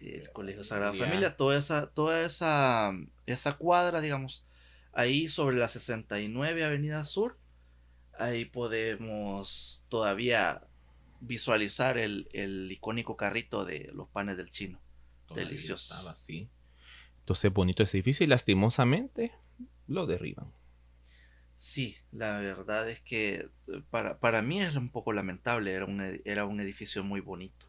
el 0.00 0.30
Colegio 0.30 0.62
Sagrada 0.62 0.92
Familia, 0.92 1.36
toda 1.36 1.58
esa, 1.58 1.88
toda 1.88 2.22
esa, 2.22 2.92
esa 3.26 3.56
cuadra, 3.56 4.00
digamos, 4.00 4.44
ahí 4.92 5.28
sobre 5.28 5.56
la 5.56 5.68
69 5.68 6.64
Avenida 6.64 7.02
Sur, 7.04 7.38
ahí 8.18 8.44
podemos 8.44 9.84
todavía 9.88 10.62
visualizar 11.20 11.98
el, 11.98 12.68
icónico 12.70 13.16
carrito 13.16 13.64
de 13.64 13.90
los 13.94 14.08
panes 14.08 14.36
del 14.36 14.50
chino. 14.50 14.80
Delicioso. 15.34 15.94
Estaba 15.94 16.12
así. 16.12 16.48
Entonces, 17.20 17.52
bonito 17.52 17.82
ese 17.82 17.96
edificio 17.96 18.24
y 18.24 18.28
lastimosamente 18.28 19.32
lo 19.88 20.06
derriban. 20.06 20.52
Sí, 21.56 21.96
la 22.12 22.38
verdad 22.38 22.88
es 22.88 23.00
que 23.00 23.48
para, 23.90 24.20
para 24.20 24.42
mí 24.42 24.60
es 24.60 24.76
un 24.76 24.90
poco 24.90 25.12
lamentable, 25.12 25.72
era 25.72 25.86
un, 25.86 26.20
era 26.24 26.44
un 26.44 26.60
edificio 26.60 27.02
muy 27.02 27.20
bonito 27.20 27.65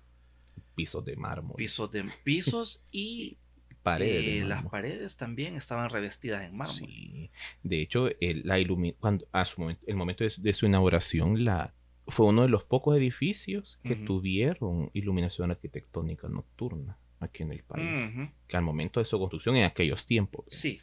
pisos 0.78 1.04
de 1.04 1.16
mármol. 1.16 1.56
Pisos, 1.58 1.90
de, 1.92 2.06
pisos 2.24 2.86
y 2.92 3.38
paredes 3.82 4.44
eh, 4.44 4.46
las 4.46 4.64
paredes 4.66 5.18
también 5.18 5.56
estaban 5.56 5.90
revestidas 5.90 6.44
en 6.44 6.56
mármol. 6.56 6.78
Sí. 6.78 7.32
De 7.64 7.82
hecho, 7.82 8.10
el, 8.22 8.44
la 8.46 8.58
cuando, 9.00 9.28
a 9.32 9.44
su 9.44 9.62
momento, 9.62 9.84
el 9.88 9.96
momento 9.96 10.24
de, 10.38 10.54
su 10.54 10.68
inauguración 10.68 11.44
la, 11.44 11.74
fue 12.08 12.28
uno 12.28 12.44
de 12.44 12.50
los 12.50 12.64
pocos 12.64 12.96
edificios 12.96 13.80
que 13.84 13.96
tuvieron 13.96 14.92
iluminación 14.94 15.50
arquitectónica 15.50 16.30
nocturna 16.30 17.00
aquí 17.20 17.42
en 17.42 17.54
el 17.54 17.64
país. 17.64 18.14
Que 18.48 18.56
al 18.56 18.64
momento 18.64 19.00
de 19.00 19.06
su 19.06 19.18
construcción 19.18 19.56
en 19.56 19.64
aquellos 19.64 20.06
tiempos. 20.06 20.46
Sí. 20.50 20.80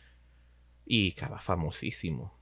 Y 0.84 1.08
estaba 1.10 1.40
famosísimo. 1.40 2.36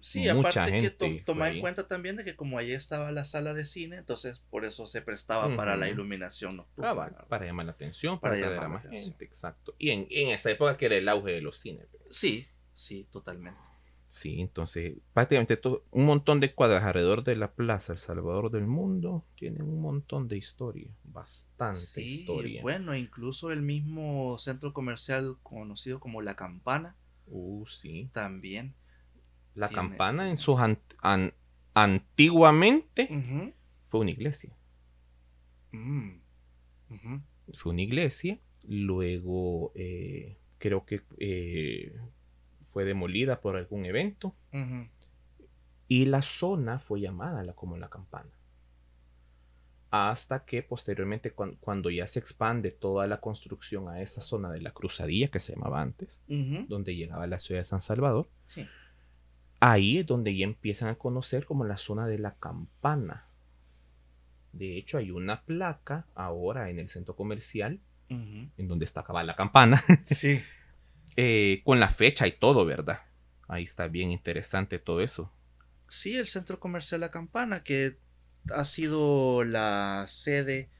Sí, 0.00 0.28
aparte 0.28 0.78
que 0.78 0.90
to 0.90 1.04
en 1.04 1.60
cuenta 1.60 1.86
también 1.86 2.16
de 2.16 2.24
que 2.24 2.34
como 2.34 2.58
allí 2.58 2.72
estaba 2.72 3.12
la 3.12 3.24
sala 3.24 3.52
de 3.52 3.64
cine, 3.64 3.96
entonces 3.96 4.42
por 4.50 4.64
eso 4.64 4.86
se 4.86 5.02
prestaba 5.02 5.54
para 5.54 5.76
la 5.76 5.88
iluminación 5.88 6.56
nocturna. 6.56 6.90
Ah, 6.90 7.26
para 7.28 7.44
llamar 7.44 7.66
la 7.66 7.72
atención, 7.72 8.18
para, 8.18 8.36
llamar 8.36 8.64
a 8.64 8.68
más 8.68 8.82
gente, 8.84 9.24
exacto. 9.24 9.74
Y 9.78 9.90
en, 9.90 10.06
en, 10.10 10.30
esa 10.30 10.50
época 10.50 10.76
que 10.76 10.86
era 10.86 10.96
el 10.96 11.08
auge 11.08 11.32
de 11.32 11.42
los 11.42 11.58
cines. 11.58 11.86
Sí, 12.10 12.48
sí, 12.72 13.06
totalmente. 13.10 13.60
Sí, 14.08 14.40
entonces 14.40 14.96
prácticamente 15.12 15.56
todo, 15.56 15.84
un 15.92 16.04
montón 16.04 16.40
de 16.40 16.52
cuadras 16.52 16.82
alrededor 16.82 17.22
de 17.22 17.36
la 17.36 17.52
plaza 17.52 17.92
El 17.92 18.00
Salvador 18.00 18.50
del 18.50 18.66
Mundo 18.66 19.24
tienen 19.36 19.62
un 19.62 19.80
montón 19.80 20.26
de 20.26 20.36
historia, 20.36 20.90
bastante 21.04 21.78
sí, 21.78 22.20
historia. 22.20 22.60
Bueno, 22.62 22.96
incluso 22.96 23.52
el 23.52 23.62
mismo 23.62 24.36
centro 24.38 24.72
comercial 24.72 25.36
conocido 25.44 26.00
como 26.00 26.22
La 26.22 26.34
Campana. 26.34 26.96
Uh, 27.26 27.64
sí. 27.66 28.10
También 28.12 28.74
la 29.60 29.68
campana 29.68 30.30
en 30.30 30.38
sus 30.38 30.58
antiguamente 31.74 33.54
fue 33.88 34.00
una 34.00 34.10
iglesia. 34.10 34.56
Mm, 35.72 36.12
fue 37.54 37.72
una 37.72 37.82
iglesia. 37.82 38.38
Luego 38.66 39.72
eh, 39.74 40.38
creo 40.56 40.86
que 40.86 41.02
eh, 41.18 41.94
fue 42.64 42.84
demolida 42.84 43.42
por 43.42 43.56
algún 43.56 43.84
evento. 43.84 44.34
Y 45.88 46.06
la 46.06 46.22
zona 46.22 46.78
fue 46.78 47.02
llamada 47.02 47.52
como 47.52 47.76
la 47.76 47.90
campana. 47.90 48.30
Hasta 49.90 50.44
que 50.46 50.62
posteriormente, 50.62 51.32
cuando, 51.32 51.90
ya 51.90 52.06
se 52.06 52.20
expande 52.20 52.70
toda 52.70 53.06
la 53.08 53.20
construcción 53.20 53.88
a 53.88 54.00
esa 54.00 54.22
zona 54.22 54.50
de 54.50 54.62
la 54.62 54.70
cruzadilla 54.70 55.28
que 55.28 55.40
se 55.40 55.54
llamaba 55.54 55.82
antes, 55.82 56.22
donde 56.68 56.96
llegaba 56.96 57.26
la 57.26 57.38
ciudad 57.38 57.60
de 57.60 57.64
San 57.64 57.82
Salvador, 57.82 58.30
sí 58.46 58.66
ahí 59.60 59.98
es 59.98 60.06
donde 60.06 60.36
ya 60.36 60.44
empiezan 60.44 60.88
a 60.88 60.96
conocer 60.96 61.44
como 61.44 61.64
la 61.64 61.76
zona 61.76 62.06
de 62.06 62.18
la 62.18 62.34
campana. 62.34 63.26
De 64.52 64.76
hecho, 64.76 64.98
hay 64.98 65.10
una 65.10 65.42
placa 65.42 66.06
ahora 66.14 66.70
en 66.70 66.80
el 66.80 66.88
centro 66.88 67.14
comercial, 67.14 67.80
en 68.08 68.66
donde 68.66 68.84
está 68.84 69.00
acabada 69.02 69.24
la 69.24 69.36
campana. 69.36 69.82
Sí. 70.04 70.42
Eh, 71.16 71.60
con 71.64 71.80
la 71.80 71.88
fecha 71.88 72.26
y 72.26 72.32
todo, 72.32 72.64
¿verdad? 72.64 73.00
Ahí 73.48 73.64
está 73.64 73.88
bien 73.88 74.10
interesante 74.10 74.78
todo 74.78 75.00
eso. 75.00 75.32
Sí, 75.88 76.16
el 76.16 76.26
centro 76.26 76.60
comercial 76.60 77.00
La 77.00 77.10
Campana, 77.10 77.64
que 77.64 77.98
ha 78.54 78.64
sido 78.64 79.42
la 79.42 80.04
sede 80.06 80.70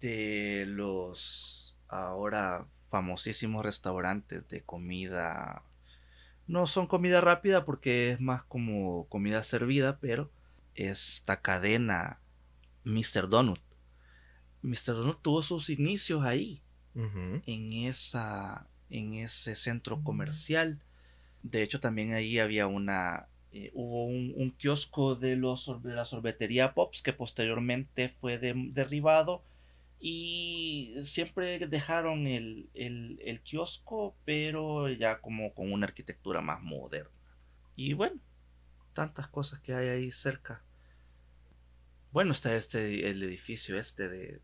de 0.00 0.64
los 0.66 1.76
ahora 1.88 2.66
famosísimos 2.88 3.64
restaurantes 3.64 4.48
de 4.48 4.62
comida 4.62 5.64
no 6.46 6.66
son 6.66 6.86
comida 6.86 7.20
rápida 7.20 7.64
porque 7.64 8.12
es 8.12 8.20
más 8.20 8.42
como 8.44 9.06
comida 9.08 9.42
servida, 9.42 9.98
pero 10.00 10.30
esta 10.74 11.40
cadena 11.40 12.20
Mr. 12.84 13.28
Donut. 13.28 13.60
Mr. 14.62 14.94
Donut 14.94 15.22
tuvo 15.22 15.42
sus 15.42 15.70
inicios 15.70 16.24
ahí, 16.24 16.62
en, 16.94 17.72
esa, 17.72 18.66
en 18.90 19.14
ese 19.14 19.54
centro 19.54 20.02
comercial. 20.02 20.80
De 21.42 21.62
hecho, 21.62 21.78
también 21.78 22.14
ahí 22.14 22.38
había 22.38 22.66
una 22.66 23.28
eh, 23.52 23.70
hubo 23.74 24.04
un, 24.06 24.50
kiosco 24.58 25.14
de, 25.14 25.36
los, 25.36 25.82
de 25.82 25.94
la 25.94 26.04
sorbetería 26.04 26.74
Pops 26.74 27.00
que 27.00 27.12
posteriormente 27.12 28.10
fue 28.20 28.38
derribado 28.38 29.42
y 30.08 30.94
siempre 31.02 31.58
dejaron 31.66 32.28
el, 32.28 32.70
el, 32.74 33.40
kiosco 33.42 34.14
pero 34.24 34.88
ya 34.88 35.20
como 35.20 35.52
con 35.52 35.72
una 35.72 35.86
arquitectura 35.86 36.40
más 36.40 36.62
moderna. 36.62 37.10
Y 37.74 37.92
bueno, 37.94 38.20
tantas 38.92 39.26
cosas 39.26 39.58
que 39.58 39.74
hay 39.74 39.88
ahí 39.88 40.12
cerca. 40.12 40.62
Bueno, 42.12 42.30
está 42.30 42.54
este, 42.54 43.10
el 43.10 43.20
edificio 43.24 43.80
este 43.80 44.08
de, 44.08 44.40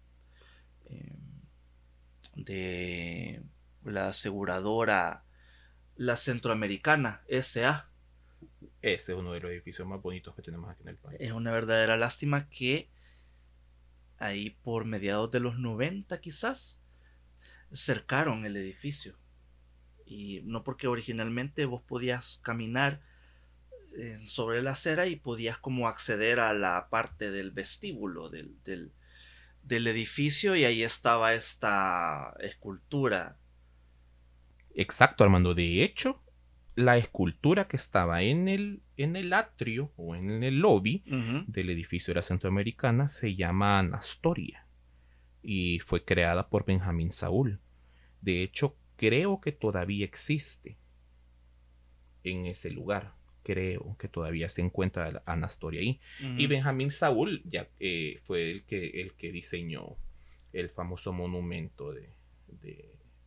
em, 0.86 1.44
de 2.34 3.40
la 3.84 4.08
aseguradora, 4.08 5.22
la 5.94 6.16
centroamericana, 6.16 7.22
SA. 7.28 7.88
Ese 8.80 9.12
es 9.12 9.16
uno 9.16 9.32
de 9.32 9.38
los 9.38 9.52
edificios 9.52 9.86
más 9.86 10.02
bonitos 10.02 10.34
que 10.34 10.42
tenemos 10.42 10.68
aquí 10.68 10.82
en 10.82 10.88
el 10.88 10.96
país. 10.96 11.18
Es 11.20 11.30
una 11.30 11.52
verdadera 11.52 11.96
lástima 11.96 12.48
que 12.48 12.90
ahí 14.22 14.50
por 14.50 14.84
mediados 14.84 15.30
de 15.30 15.40
los 15.40 15.58
90 15.58 16.20
quizás 16.20 16.80
cercaron 17.72 18.46
el 18.46 18.56
edificio. 18.56 19.16
Y 20.06 20.40
no 20.44 20.62
porque 20.62 20.86
originalmente 20.86 21.64
vos 21.64 21.82
podías 21.82 22.38
caminar 22.42 23.00
eh, 23.96 24.18
sobre 24.26 24.62
la 24.62 24.72
acera 24.72 25.06
y 25.06 25.16
podías 25.16 25.58
como 25.58 25.88
acceder 25.88 26.40
a 26.40 26.52
la 26.54 26.88
parte 26.88 27.30
del 27.30 27.50
vestíbulo 27.50 28.30
del, 28.30 28.56
del, 28.64 29.86
edificio 29.86 30.56
y 30.56 30.64
ahí 30.64 30.82
estaba 30.82 31.34
esta 31.34 32.34
escultura. 32.40 33.36
Exacto, 34.74 35.24
Armando. 35.24 35.54
De 35.54 35.82
hecho, 35.82 36.21
la 36.74 36.96
escultura 36.96 37.68
que 37.68 37.76
estaba 37.76 38.22
en 38.22 38.48
el, 38.48 38.82
en 38.96 39.16
el 39.16 39.32
atrio 39.32 39.92
o 39.96 40.16
en 40.16 40.42
el 40.42 40.60
lobby 40.60 41.04
del 41.46 41.70
edificio 41.70 42.12
de 42.12 42.16
la 42.16 42.22
Centroamericana 42.22 43.08
se 43.08 43.34
llama 43.34 43.78
Anastoria 43.78 44.66
y 45.42 45.80
fue 45.80 46.04
creada 46.04 46.48
por 46.48 46.64
Benjamín 46.64 47.10
Saúl. 47.10 47.60
De 48.20 48.42
hecho, 48.42 48.76
creo 48.96 49.40
que 49.40 49.52
todavía 49.52 50.04
existe 50.04 50.78
en 52.22 52.46
ese 52.46 52.70
lugar 52.70 53.14
creo 53.42 53.96
que 53.98 54.08
todavía 54.08 54.48
se 54.48 54.62
encuentra 54.62 55.22
Anastoria 55.26 55.80
ahí. 55.80 56.00
Y 56.20 56.46
Benjamín 56.46 56.90
Saúl 56.90 57.42
ya 57.44 57.68
eh, 57.80 58.20
fue 58.24 58.50
el 58.50 58.64
que, 58.64 59.00
el 59.00 59.14
que 59.14 59.32
diseñó 59.32 59.96
el 60.52 60.68
famoso 60.70 61.12
monumento 61.12 61.92
de, 61.92 62.08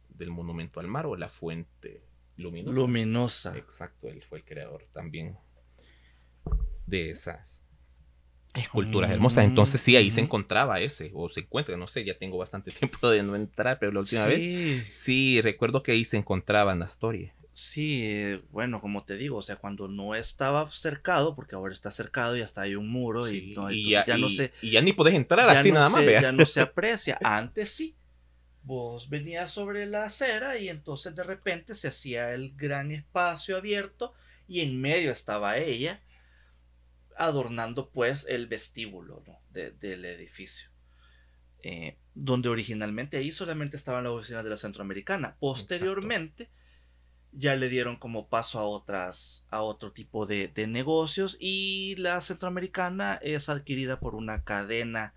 del 0.10 0.32
monumento 0.32 0.80
al 0.80 0.88
mar 0.88 1.06
o 1.06 1.16
la 1.16 1.30
fuente 1.30 2.02
luminosa. 2.38 2.76
Luminosa. 2.76 3.58
Exacto, 3.58 4.08
él 4.08 4.24
fue 4.24 4.40
el 4.40 4.46
creador 4.46 4.86
también 4.94 5.38
de 6.86 7.10
esas 7.10 7.66
esculturas 8.54 9.12
hermosas. 9.12 9.46
Entonces 9.46 9.82
sí, 9.82 9.96
ahí 9.96 10.12
se 10.12 10.22
encontraba 10.22 10.80
ese, 10.80 11.12
o 11.14 11.30
se 11.30 11.42
encuentra, 11.42 11.78
no 11.78 11.88
sé, 11.88 12.04
ya 12.06 12.18
tengo 12.18 12.38
bastante 12.38 12.72
tiempo 12.72 13.10
de 13.10 13.24
no 13.24 13.36
entrar, 13.36 13.80
pero 13.80 13.92
la 13.92 14.00
última 14.00 14.26
vez 14.26 14.86
sí, 14.88 15.42
recuerdo 15.42 15.84
que 15.84 15.92
ahí 15.92 16.06
se 16.06 16.18
encontraba 16.18 16.72
Anastoria. 16.72 17.34
Sí, 17.52 18.02
eh, 18.04 18.42
bueno, 18.52 18.82
como 18.82 19.06
te 19.06 19.16
digo, 19.16 19.38
o 19.38 19.42
sea, 19.42 19.56
cuando 19.56 19.88
no 19.88 20.14
estaba 20.14 20.70
cercado, 20.70 21.36
porque 21.36 21.56
ahora 21.56 21.74
está 21.74 21.90
cercado 21.90 22.36
y 22.36 22.42
hasta 22.42 22.64
hay 22.64 22.76
un 22.76 22.90
muro 22.90 23.32
y, 23.32 23.56
ya, 23.88 24.18
no 24.18 24.28
se... 24.28 24.52
Y 24.62 24.72
ya 24.72 24.82
ni 24.82 24.92
puedes 24.92 25.14
entrar 25.14 25.48
así 25.48 25.72
nada 25.72 25.88
más, 25.88 26.04
Ya 26.06 26.34
no 26.34 26.46
se 26.46 26.60
aprecia. 26.62 27.18
Antes 27.24 27.70
sí. 27.70 27.96
Vos 28.66 29.10
venías 29.10 29.52
sobre 29.52 29.86
la 29.86 30.06
acera 30.06 30.58
y 30.58 30.70
entonces 30.70 31.16
de 31.16 31.24
repente 31.24 31.76
se 31.76 31.88
hacía 31.88 32.34
el 32.34 32.56
gran 32.56 32.92
espacio 32.92 33.58
abierto 33.58 34.14
y 34.48 34.62
en 34.62 34.82
medio 34.82 35.12
estaba 35.12 35.58
ella 35.58 36.02
adornando 37.16 37.90
pues 37.90 38.26
el 38.28 38.48
vestíbulo 38.48 39.24
del 39.52 40.06
edificio. 40.06 40.70
Eh, 41.68 41.98
donde 42.14 42.50
originalmente 42.50 43.18
ahí 43.18 43.32
solamente 43.32 43.76
estaban 43.76 44.04
las 44.04 44.14
oficinas 44.14 44.44
de 44.44 44.50
la 44.52 44.58
Centroamericana. 44.58 45.36
Posteriormente 45.40 46.50
ya 47.32 47.56
le 47.56 47.70
dieron 47.70 47.98
como 47.98 48.30
paso 48.30 48.60
a 48.60 48.64
otras 48.64 49.46
a 49.50 49.62
otro 49.62 49.92
tipo 49.92 50.26
de, 50.26 50.52
negocios 50.68 51.38
y 51.40 51.96
la 51.98 52.22
centroamericana 52.22 53.20
es 53.22 53.50
adquirida 53.50 54.00
por 54.00 54.16
una 54.16 54.44
cadena 54.44 55.14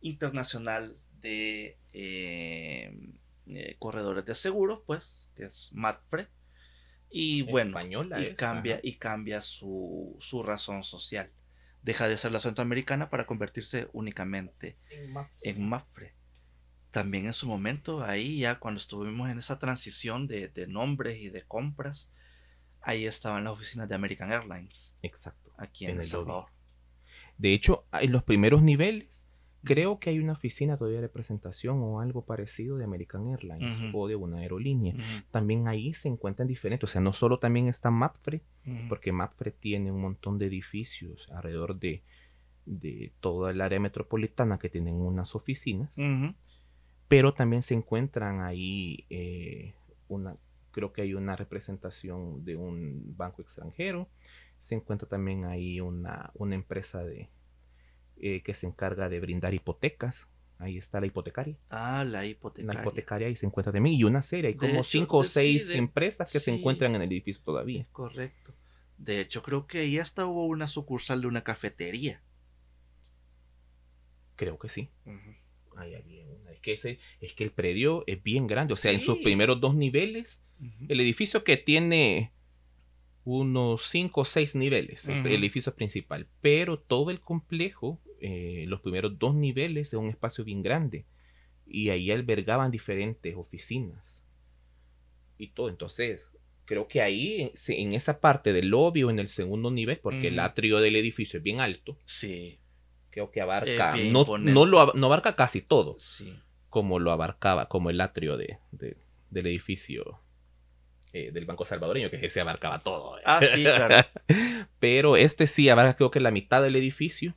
internacional 0.00 0.98
de 1.20 1.78
eh, 1.92 2.96
eh, 3.48 3.76
corredores 3.78 4.24
de 4.24 4.34
seguros 4.34 4.80
pues 4.86 5.28
que 5.34 5.44
es 5.44 5.70
Matfre 5.74 6.28
y 7.10 7.42
bueno 7.42 7.78
y 8.18 8.34
cambia 8.34 8.80
y 8.82 8.96
cambia 8.96 9.40
su, 9.40 10.16
su, 10.18 10.42
razón 10.42 10.84
social 10.84 11.30
deja 11.82 12.08
de 12.08 12.16
ser 12.16 12.32
la 12.32 12.40
centroamericana 12.40 13.10
para 13.10 13.26
convertirse 13.26 13.88
únicamente 13.92 14.78
en 15.42 15.68
Mapfre 15.68 16.14
también 16.92 17.24
en 17.26 17.32
su 17.32 17.48
momento, 17.48 18.04
ahí 18.04 18.38
ya 18.40 18.58
cuando 18.58 18.78
estuvimos 18.78 19.30
en 19.30 19.38
esa 19.38 19.58
transición 19.58 20.28
de, 20.28 20.50
nombres 20.68 21.16
y 21.16 21.30
de 21.30 21.42
compras, 21.42 22.12
ahí 22.82 23.06
estaban 23.06 23.44
las 23.44 23.54
oficinas 23.54 23.88
de 23.88 23.94
American 23.94 24.30
Airlines. 24.30 24.94
Exacto. 25.02 25.52
Aquí 25.56 25.86
en, 25.86 25.98
El 25.98 26.04
Salvador. 26.04 26.50
De 27.38 27.54
hecho, 27.54 27.86
en 27.92 28.12
los 28.12 28.22
primeros 28.22 28.62
niveles, 28.62 29.26
creo 29.64 29.98
que 29.98 30.10
hay 30.10 30.18
una 30.18 30.32
oficina 30.32 30.76
todavía 30.76 31.00
de 31.00 31.08
presentación 31.08 31.80
o 31.82 32.00
algo 32.00 32.24
parecido 32.24 32.76
de 32.76 32.84
American 32.84 33.28
Airlines 33.28 33.80
o 33.92 34.08
de 34.08 34.16
una 34.16 34.38
aerolínea. 34.38 34.94
También 35.30 35.68
ahí 35.68 35.94
se 35.94 36.08
encuentran 36.08 36.48
diferentes. 36.48 36.90
O 36.90 36.92
sea, 36.92 37.00
no 37.00 37.12
solo 37.12 37.38
también 37.38 37.68
está 37.68 37.90
Mapfre, 37.90 38.42
porque 38.88 39.12
Mapfre 39.12 39.50
tiene 39.50 39.90
un 39.90 40.00
montón 40.00 40.38
de 40.38 40.46
edificios 40.46 41.28
alrededor 41.30 41.78
de, 41.78 42.02
de 42.66 43.12
toda 43.20 43.50
el 43.50 43.60
área 43.60 43.80
metropolitana 43.80 44.58
que 44.58 44.68
tienen 44.68 44.94
unas 44.94 45.34
oficinas 45.34 45.96
pero 47.12 47.34
también 47.34 47.60
se 47.60 47.74
encuentran 47.74 48.40
ahí 48.40 49.04
eh, 49.10 49.74
una, 50.08 50.34
creo 50.70 50.94
que 50.94 51.02
hay 51.02 51.12
una 51.12 51.36
representación 51.36 52.42
de 52.42 52.56
un 52.56 53.14
banco 53.18 53.42
extranjero, 53.42 54.08
se 54.56 54.76
encuentra 54.76 55.06
también 55.06 55.44
ahí 55.44 55.78
una, 55.78 56.30
una 56.32 56.54
empresa 56.54 57.04
de, 57.04 57.28
eh, 58.18 58.42
que 58.42 58.54
se 58.54 58.66
encarga 58.66 59.08
de 59.08 59.20
brindar 59.20 59.54
hipotecas. 59.54 60.28
Ahí 60.58 60.78
está 60.78 61.00
la 61.00 61.06
hipotecaria. 61.06 61.56
Ah, 61.70 62.04
la 62.04 62.24
hipotecaria. 62.24 62.74
La 62.74 62.80
hipotecaria 62.80 63.26
ahí 63.26 63.34
se 63.34 63.46
encuentra 63.46 63.72
también. 63.72 63.96
Y 63.96 64.04
una 64.04 64.22
serie, 64.22 64.48
hay 64.48 64.54
como 64.54 64.84
cinco 64.84 65.18
o 65.18 65.24
seis 65.24 65.70
empresas 65.70 66.32
que 66.32 66.38
se 66.38 66.54
encuentran 66.54 66.94
en 66.94 67.02
el 67.02 67.08
edificio 67.10 67.42
todavía. 67.44 67.86
correcto. 67.90 68.52
De 68.96 69.20
hecho, 69.20 69.42
creo 69.42 69.66
que 69.66 69.80
ahí 69.80 69.98
hasta 69.98 70.26
hubo 70.26 70.46
una 70.46 70.68
sucursal 70.68 71.22
de 71.22 71.26
una 71.26 71.42
cafetería. 71.42 72.22
Creo 74.36 74.58
que 74.58 74.68
sí. 74.68 74.88
Hay 75.76 75.94
Es 75.94 76.60
que, 76.60 76.72
ese, 76.74 77.00
es 77.20 77.34
que 77.34 77.42
el 77.42 77.50
predio 77.50 78.04
es 78.06 78.22
bien 78.22 78.46
grande. 78.46 78.74
O 78.74 78.76
sea, 78.76 78.92
en 78.92 79.00
sus 79.00 79.18
primeros 79.18 79.60
dos 79.60 79.74
niveles, 79.74 80.44
el 80.88 81.00
edificio 81.00 81.42
que 81.42 81.56
tiene 81.56 82.30
unos 83.24 83.84
cinco 83.84 84.22
o 84.22 84.24
seis 84.24 84.54
niveles, 84.54 85.08
el, 85.08 85.26
edificio 85.26 85.74
principal, 85.74 86.26
pero 86.40 86.78
todo 86.78 87.10
el 87.10 87.20
complejo, 87.20 88.00
eh, 88.20 88.64
los 88.68 88.80
primeros 88.80 89.18
dos 89.18 89.34
niveles 89.34 89.88
es 89.88 89.94
un 89.94 90.08
espacio 90.08 90.44
bien 90.44 90.62
grande. 90.62 91.04
Y 91.66 91.90
ahí 91.90 92.10
albergaban 92.10 92.70
diferentes 92.70 93.34
oficinas 93.36 94.26
y 95.38 95.48
todo. 95.48 95.68
Entonces, 95.68 96.36
creo 96.64 96.88
que 96.88 97.00
ahí, 97.00 97.52
en 97.68 97.92
esa 97.92 98.20
parte 98.20 98.52
del 98.52 98.68
lobby 98.68 99.04
o 99.04 99.10
en 99.10 99.18
el 99.18 99.28
segundo 99.28 99.70
nivel, 99.70 99.98
porque 99.98 100.28
el 100.28 100.38
atrio 100.40 100.80
del 100.80 100.96
edificio 100.96 101.38
es 101.38 101.42
bien 101.42 101.60
alto. 101.60 101.96
Sí 102.04 102.58
creo 103.12 103.30
que 103.30 103.40
abarca, 103.40 103.94
no, 103.96 104.24
no, 104.38 104.66
lo, 104.66 104.94
no 104.94 105.06
abarca 105.06 105.36
casi 105.36 105.60
todo, 105.60 105.94
sí. 105.98 106.34
como 106.70 106.98
lo 106.98 107.12
abarcaba, 107.12 107.68
como 107.68 107.90
el 107.90 108.00
atrio 108.00 108.36
de, 108.36 108.58
del 108.72 109.46
edificio 109.46 110.18
eh, 111.12 111.30
del 111.30 111.44
Banco 111.44 111.64
Salvadoreño, 111.64 112.10
que 112.10 112.24
ese 112.24 112.40
abarcaba 112.40 112.82
todo. 112.82 113.18
¿eh? 113.18 113.22
Ah, 113.24 113.40
sí, 113.42 113.62
claro. 113.62 114.06
Pero 114.78 115.16
este 115.16 115.46
sí 115.46 115.68
abarca 115.68 115.94
creo 115.94 116.10
que 116.10 116.20
la 116.20 116.30
mitad 116.30 116.62
del 116.62 116.76
edificio 116.76 117.34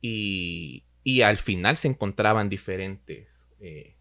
y, 0.00 0.84
y 1.04 1.20
al 1.20 1.36
final 1.36 1.76
se 1.76 1.88
encontraban 1.88 2.48
diferentes 2.48 3.50
eh, 3.60 3.96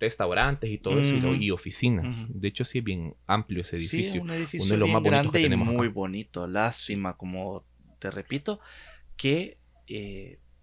restaurantes 0.00 0.70
y 0.70 0.78
todo 0.78 1.00
eso 1.00 1.34
y, 1.34 1.50
oficinas. 1.50 2.26
De 2.30 2.48
hecho 2.48 2.64
sí 2.64 2.78
es 2.78 2.84
bien 2.84 3.14
amplio 3.26 3.62
ese 3.62 3.76
edificio. 3.76 4.12
Sí, 4.12 4.18
un 4.20 4.30
edificio 4.30 4.64
Uno 4.64 4.74
de 4.74 4.78
los 4.78 4.90
más 4.90 5.02
grande 5.02 5.42
y 5.42 5.48
muy 5.56 5.88
bonito. 5.88 6.46
Lástima, 6.46 7.16
como 7.16 7.66
te 7.98 8.10
repito, 8.10 8.60
que 9.16 9.58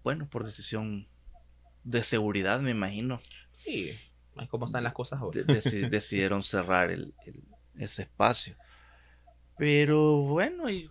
bueno, 0.02 0.28
por 0.28 0.44
decisión 0.44 1.06
de 1.84 2.02
seguridad, 2.02 2.60
me 2.60 2.70
imagino. 2.70 3.20
Sí, 3.52 3.92
cómo 4.48 4.66
están 4.66 4.84
las 4.84 4.92
cosas 4.92 5.20
ahora. 5.20 5.42
decidieron 5.90 6.42
cerrar 6.42 6.96
ese 7.76 8.02
espacio. 8.02 8.56
Pero 9.58 10.22
bueno, 10.22 10.70
y, 10.70 10.90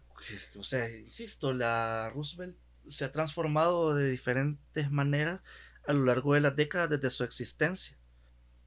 o 0.57 0.63
sea, 0.63 0.89
insisto, 0.97 1.53
la 1.53 2.09
Roosevelt 2.13 2.57
se 2.87 3.05
ha 3.05 3.11
transformado 3.11 3.95
de 3.95 4.09
diferentes 4.09 4.91
maneras 4.91 5.41
a 5.87 5.93
lo 5.93 6.05
largo 6.05 6.33
de 6.33 6.41
las 6.41 6.55
décadas 6.55 6.89
desde 6.89 7.09
su 7.09 7.23
existencia. 7.23 7.97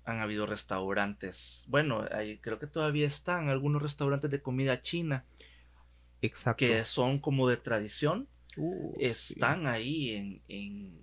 Han 0.04 0.20
habido 0.20 0.46
restaurantes, 0.46 1.64
bueno, 1.68 2.06
ahí 2.12 2.38
creo 2.38 2.58
que 2.58 2.66
todavía 2.66 3.06
están 3.06 3.50
algunos 3.50 3.82
restaurantes 3.82 4.30
de 4.30 4.40
comida 4.40 4.80
china 4.80 5.24
Exacto. 6.22 6.58
que 6.58 6.84
son 6.84 7.18
como 7.18 7.48
de 7.48 7.58
tradición, 7.58 8.28
Uh, 8.58 8.92
sí. 8.98 9.04
están 9.04 9.68
ahí 9.68 10.10
en, 10.10 10.42
en, 10.48 11.00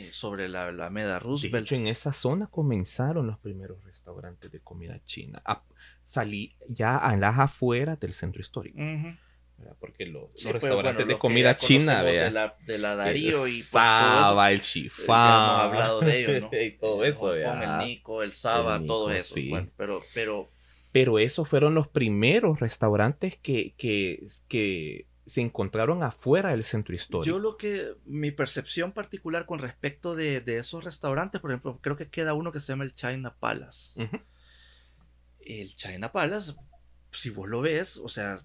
eh, 0.00 0.12
sobre 0.12 0.48
la 0.48 0.66
Alameda 0.68 1.14
De 1.14 1.18
Roosevelt. 1.20 1.66
hecho, 1.66 1.74
en 1.76 1.86
esa 1.86 2.12
zona 2.12 2.46
comenzaron 2.46 3.26
los 3.26 3.38
primeros 3.38 3.82
restaurantes 3.84 4.50
de 4.50 4.60
comida 4.60 5.00
china. 5.04 5.42
A- 5.44 5.62
salí 6.04 6.54
ya 6.68 6.96
a 6.96 7.16
las 7.16 7.38
afueras 7.38 7.98
del 8.00 8.12
centro 8.12 8.40
histórico. 8.40 8.78
Ujú. 8.78 9.16
¿verdad? 9.58 9.76
Porque 9.80 10.06
lo- 10.06 10.30
Sí, 10.36 10.44
los 10.44 10.52
pues, 10.52 10.62
restaurantes 10.62 10.94
bueno, 11.04 11.08
de 11.08 11.12
lo 11.14 11.18
comida 11.18 11.56
china, 11.56 12.02
vea. 12.02 12.24
De 12.26 12.30
la, 12.30 12.56
de 12.64 12.78
la 12.78 12.94
Darío 12.94 13.44
el 13.44 13.52
y 13.52 13.56
pues 13.56 13.70
todo 13.72 13.80
eso. 13.80 14.24
Saba, 14.24 14.52
el 14.52 14.58
Ya 14.58 14.62
chifá. 14.62 15.36
hemos 15.36 15.60
hablado 15.64 16.00
de 16.00 16.18
ellos, 16.24 16.42
¿no? 16.52 16.58
y 16.62 16.70
todo 16.78 17.02
El 17.04 17.10
eso, 17.10 17.20
Hong 17.26 17.32
vea. 17.34 17.54
Kong, 17.54 17.62
el 17.82 17.86
Nico, 17.88 18.22
el 18.22 18.32
Saba, 18.32 18.76
El 18.76 18.86
todo 18.86 19.08
Nico, 19.08 19.18
eso. 19.18 19.34
sí. 19.34 19.48
Bueno, 19.48 19.68
pero, 19.76 19.98
pero 20.14 20.48
Pero 20.92 21.18
esos 21.18 21.48
fueron 21.48 21.74
los 21.74 21.88
primeros 21.88 22.60
restaurantes 22.60 23.36
que, 23.36 23.74
que, 23.76 24.24
que 24.46 25.06
se 25.28 25.42
encontraron 25.42 26.02
afuera 26.02 26.50
del 26.50 26.64
centro 26.64 26.94
histórico. 26.94 27.26
yo 27.26 27.38
lo 27.38 27.58
que, 27.58 27.94
mi 28.06 28.30
percepción 28.30 28.92
particular 28.92 29.44
con 29.44 29.58
respecto 29.58 30.14
de, 30.14 30.40
de 30.40 30.56
esos 30.56 30.82
restaurantes, 30.82 31.40
por 31.42 31.50
ejemplo, 31.50 31.78
creo 31.82 31.96
que 31.96 32.08
queda 32.08 32.32
uno 32.32 32.50
que 32.50 32.60
se 32.60 32.72
llama 32.72 32.84
el 32.84 32.94
China 32.94 33.36
Palace. 33.38 34.08
El 35.40 35.74
China 35.74 36.12
Palace, 36.12 36.54
si 37.10 37.28
vos 37.28 37.46
lo 37.46 37.60
ves, 37.60 37.98
o 37.98 38.08
sea, 38.08 38.38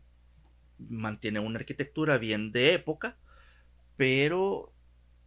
mantiene 0.77 1.39
una 1.39 1.59
arquitectura 1.59 2.17
bien 2.17 2.51
de 2.51 2.73
época, 2.73 3.17
pero 3.95 4.73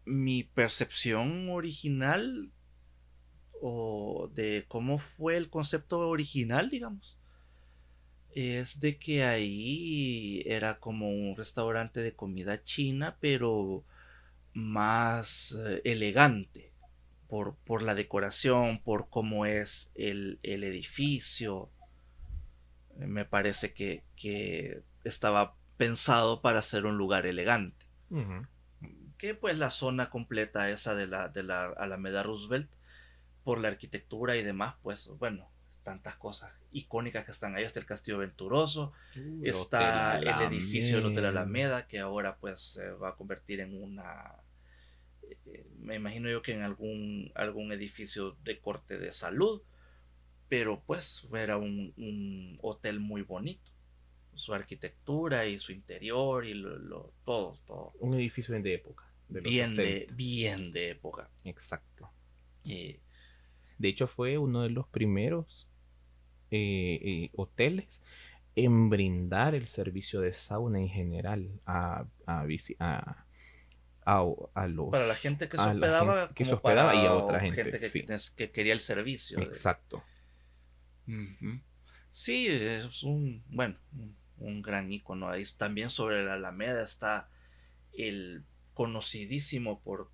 mi 0.04 0.42
percepción 0.42 1.48
original 1.48 2.52
o 3.62 4.30
de 4.34 4.66
cómo 4.68 4.98
fue 4.98 5.38
el 5.38 5.48
concepto 5.48 6.00
original, 6.00 6.68
digamos, 6.68 7.18
es 8.36 8.80
de 8.80 8.98
que 8.98 9.24
ahí 9.24 10.42
era 10.44 10.78
como 10.78 11.08
un 11.08 11.36
restaurante 11.36 12.02
de 12.02 12.14
comida 12.14 12.62
china, 12.62 13.16
pero 13.18 13.82
más 14.52 15.58
eh, 15.64 15.80
elegante 15.84 16.70
por, 17.28 17.56
por 17.56 17.82
la 17.82 17.94
decoración, 17.94 18.82
por 18.82 19.08
cómo 19.08 19.46
es 19.46 19.90
el, 19.94 20.38
el 20.42 20.64
edificio. 20.64 21.70
Me 22.98 23.24
parece 23.24 23.72
que, 23.72 24.04
que 24.16 24.82
estaba 25.04 25.54
pensado 25.78 26.42
para 26.42 26.60
ser 26.60 26.84
un 26.84 26.98
lugar 26.98 27.24
elegante. 27.24 27.86
Que 29.16 29.34
pues 29.34 29.56
la 29.56 29.70
zona 29.70 30.10
completa 30.10 30.68
esa 30.68 30.94
de 30.94 31.06
la, 31.06 31.30
de 31.30 31.42
la 31.42 31.68
Alameda 31.68 32.22
Roosevelt, 32.22 32.70
por 33.44 33.62
la 33.62 33.68
arquitectura 33.68 34.36
y 34.36 34.42
demás, 34.42 34.74
pues 34.82 35.08
bueno, 35.18 35.48
tantas 35.84 36.16
cosas 36.16 36.52
icónicas 36.78 37.24
que 37.24 37.30
están 37.30 37.54
ahí, 37.56 37.64
está 37.64 37.80
el 37.80 37.86
Castillo 37.86 38.18
Venturoso, 38.18 38.92
El 39.14 39.46
está 39.46 40.18
el 40.18 40.52
edificio 40.52 40.96
del 40.96 41.06
Hotel 41.06 41.26
Alameda. 41.26 41.86
Que 41.86 41.98
ahora 41.98 42.36
pues 42.36 42.60
se 42.60 42.90
va 42.90 43.10
a 43.10 43.14
convertir 43.16 43.60
en 43.60 43.80
una, 43.82 44.34
eh, 45.46 45.66
me 45.80 45.94
imagino 45.96 46.28
yo 46.30 46.42
que 46.42 46.52
en 46.52 46.62
algún, 46.62 47.32
algún 47.34 47.72
edificio 47.72 48.36
de 48.44 48.58
corte 48.60 48.98
de 48.98 49.12
salud, 49.12 49.62
pero 50.48 50.82
pues 50.86 51.26
era 51.34 51.56
un, 51.56 51.92
un 51.96 52.58
hotel 52.62 53.00
muy 53.00 53.22
bonito, 53.22 53.70
su 54.34 54.52
arquitectura 54.54 55.46
y 55.46 55.58
su 55.58 55.72
interior 55.72 56.44
y 56.44 56.54
lo, 56.54 56.76
lo- 56.78 57.12
todo, 57.24 57.58
todo 57.66 57.92
Un 58.00 58.14
edificio 58.14 58.52
bien 58.52 58.62
de 58.62 58.74
época. 58.74 59.04
de 59.28 59.40
los 59.40 59.50
bien, 59.50 59.70
de, 59.76 59.84
60. 60.00 60.14
bien 60.14 60.72
de 60.72 60.90
época. 60.90 61.30
Exacto. 61.44 62.10
Y 62.62 63.00
De 63.78 63.88
hecho, 63.88 64.06
fue 64.06 64.38
uno 64.38 64.62
de 64.62 64.70
los 64.70 64.86
primeros 64.88 65.68
eh, 66.50 66.98
eh, 67.02 67.30
hoteles 67.34 68.02
en 68.54 68.88
brindar 68.88 69.54
el 69.54 69.66
servicio 69.66 70.20
de 70.20 70.32
sauna 70.32 70.78
en 70.80 70.88
general 70.88 71.60
a, 71.66 72.06
a, 72.26 72.46
a, 72.78 73.26
a- 74.06 74.24
a 74.54 74.66
los... 74.68 74.88
para 74.90 75.06
la 75.06 75.14
gente 75.14 75.48
que 75.48 75.56
se 75.58 75.62
hospedaba, 75.64 76.20
gente 76.22 76.34
que 76.34 76.44
se 76.44 76.54
hospedaba 76.54 76.94
y 76.94 77.06
a 77.06 77.12
otra 77.14 77.40
gente, 77.40 77.70
que, 77.72 77.78
sí. 77.78 78.02
que- 78.04 78.18
que 78.36 78.50
quería 78.50 78.72
el 78.72 78.80
servicio. 78.80 79.38
de- 79.38 79.44
Exacto. 79.44 80.02
Sí, 82.10 82.46
es 82.48 83.02
un, 83.02 83.44
bueno, 83.48 83.76
un, 83.92 84.16
un 84.38 84.62
gran 84.62 84.90
icono. 84.90 85.28
Ahí 85.28 85.42
también 85.58 85.90
sobre 85.90 86.24
la 86.24 86.34
Alameda 86.34 86.82
está 86.82 87.28
el 87.92 88.44
conocidísimo 88.74 89.80
por 89.82 90.10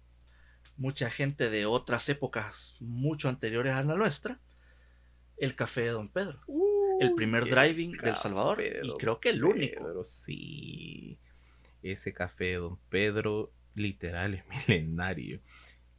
mucha 0.77 1.11
gente 1.11 1.49
de 1.51 1.67
otras 1.67 2.09
épocas 2.09 2.77
mucho 2.81 3.29
anteriores 3.29 3.73
a 3.75 3.83
la 3.85 3.95
nuestra, 3.95 4.41
el 5.43 5.57
Café 5.57 5.83
de 5.83 5.89
Don 5.89 6.09
Pedro. 6.09 6.39
El 7.01 7.15
primer 7.15 7.47
driving 7.47 7.93
del 7.93 8.15
Salvador 8.15 8.63
y 8.63 8.89
creo 8.97 9.19
que 9.19 9.31
el 9.31 9.43
único. 9.43 9.83
Pedro, 9.83 10.05
sí. 10.05 11.19
Ese 11.83 12.13
café 12.13 12.45
de 12.45 12.55
Don 12.55 12.79
Pedro 12.89 13.53
literal 13.75 14.35
es 14.35 14.45
milenario. 14.69 15.41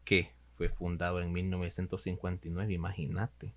Que 0.06 0.32
fue 0.56 0.70
fundado 0.70 1.20
en 1.22 1.34
1959, 1.34 2.72
imagínate. 2.72 3.54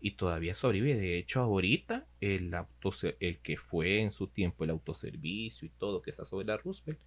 Y 0.00 0.10
todavía 0.12 0.54
sobrevive. 0.54 0.96
De 0.96 1.18
hecho, 1.18 1.40
ahorita 1.40 2.08
el, 2.20 2.52
el 3.20 3.38
que 3.38 3.56
fue 3.56 4.00
en 4.00 4.10
su 4.10 4.26
tiempo 4.26 4.64
el 4.64 4.70
autoservicio 4.70 5.66
y 5.66 5.70
todo 5.70 6.02
que 6.02 6.10
está 6.10 6.24
sobre 6.24 6.46
la 6.46 6.56
Roosevelt, 6.56 6.98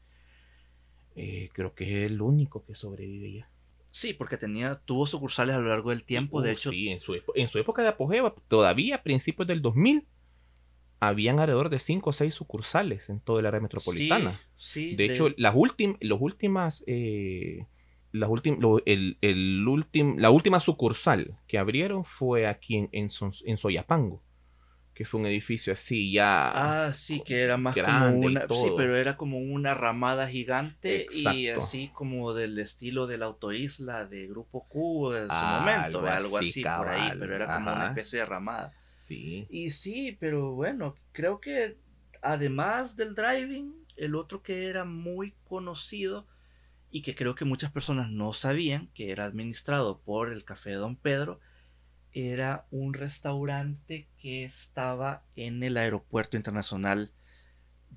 eh, 1.16 1.50
creo 1.52 1.76
que 1.76 2.06
es 2.06 2.12
el 2.12 2.22
único 2.22 2.64
que 2.64 2.76
sobrevive 2.76 3.34
ya. 3.34 3.50
Sí, 3.98 4.14
porque 4.14 4.38
tenía, 4.38 4.76
tuvo 4.86 5.08
sucursales 5.08 5.56
a 5.56 5.60
lo 5.60 5.70
largo 5.70 5.90
del 5.90 6.04
tiempo. 6.04 6.44
de 6.44 6.52
hecho, 6.52 6.70
sí, 6.70 6.90
en 6.90 7.00
su, 7.00 7.16
en 7.34 7.48
su 7.48 7.58
época 7.58 7.82
de 7.82 7.88
apogeo, 7.88 8.32
todavía 8.48 8.98
a 8.98 9.02
principios 9.02 9.48
del 9.48 9.64
2000, 9.64 10.06
habían 11.00 11.40
alrededor 11.40 11.70
de 11.72 11.80
5 11.80 12.12
o 12.12 12.14
6 12.14 12.36
sucursales 12.36 13.10
en 13.10 13.20
toda 13.22 13.40
el 13.40 13.48
área 13.48 13.60
metropolitana. 13.60 14.40
Sí, 14.56 14.90
sí, 14.92 14.96
de, 14.96 15.06
hecho, 15.06 15.30
las 15.38 15.56
últimas, 15.56 15.98
los 16.02 16.22
últimas, 16.22 16.84
eh, 16.86 17.66
las 18.12 18.30
últim- 18.30 18.60
lo- 18.60 18.84
el, 18.86 19.18
el 19.22 19.66
ultim- 19.66 20.20
la 20.20 20.30
última 20.30 20.60
sucursal 20.60 21.36
que 21.48 21.58
abrieron 21.58 22.06
fue 22.06 22.46
aquí 22.46 22.76
en, 22.76 22.90
en, 22.92 23.10
Son- 23.10 23.34
en 23.46 23.58
Soyapango, 23.58 24.22
que 24.98 25.06
fue 25.06 25.20
un 25.20 25.28
edificio 25.28 25.74
así 25.74 26.12
ya. 26.12 26.88
Ah, 26.88 26.92
sí, 26.92 27.22
que 27.24 27.42
era 27.44 27.56
más 27.58 27.76
como 27.76 27.86
grande 27.86 28.26
y 28.26 28.30
una. 28.32 28.48
Sí, 28.50 28.72
pero 28.76 28.98
era 28.98 29.16
como 29.16 29.38
una 29.38 29.76
ramada 29.76 30.28
gigante 30.28 31.06
y 31.12 31.46
Exacto. 31.50 31.62
así 31.62 31.92
como 31.94 32.34
del 32.34 32.58
estilo 32.58 33.06
de 33.06 33.20
la 33.20 33.28
autoisla 33.28 34.08
de 34.08 34.26
Grupo 34.28 34.68
Q 34.68 35.12
de 35.12 35.22
su 35.22 35.28
Ah, 35.30 35.60
momento, 35.60 36.00
algo 36.00 36.08
algo 36.08 36.38
así, 36.40 36.64
por 36.64 36.90
ahí, 36.90 37.12
pero 37.20 37.36
era 37.36 37.46
como 37.46 37.74
una 37.74 37.90
especie 37.90 38.20
de 38.20 38.26
ramada. 38.26 38.74
Sí. 38.96 39.46
Y 39.52 39.70
sí, 39.70 40.18
pero 40.20 40.54
bueno, 40.56 40.96
creo 41.12 41.40
que 41.40 41.78
además 42.24 42.96
del 42.96 43.14
driving, 43.14 43.76
el 43.98 44.16
otro 44.16 44.42
que 44.42 44.66
era 44.66 44.84
muy 44.84 45.36
conocido 45.44 46.26
y 46.90 47.04
que 47.04 47.14
creo 47.14 47.36
que 47.36 47.46
muchas 47.46 47.72
personas 47.72 48.10
no 48.10 48.34
sabían 48.34 48.88
que 48.96 49.12
era 49.12 49.26
administrado 49.26 50.00
por 50.02 50.34
el 50.34 50.44
Café 50.44 50.72
de 50.72 50.78
Don 50.78 50.96
Pedro, 50.96 51.40
era 52.14 52.66
un 52.72 52.94
restaurante 52.94 54.08
que 54.18 54.44
estaba 54.46 55.24
en 55.36 55.62
el 55.64 55.78
aeropuerto 55.78 56.38
internacional 56.38 57.12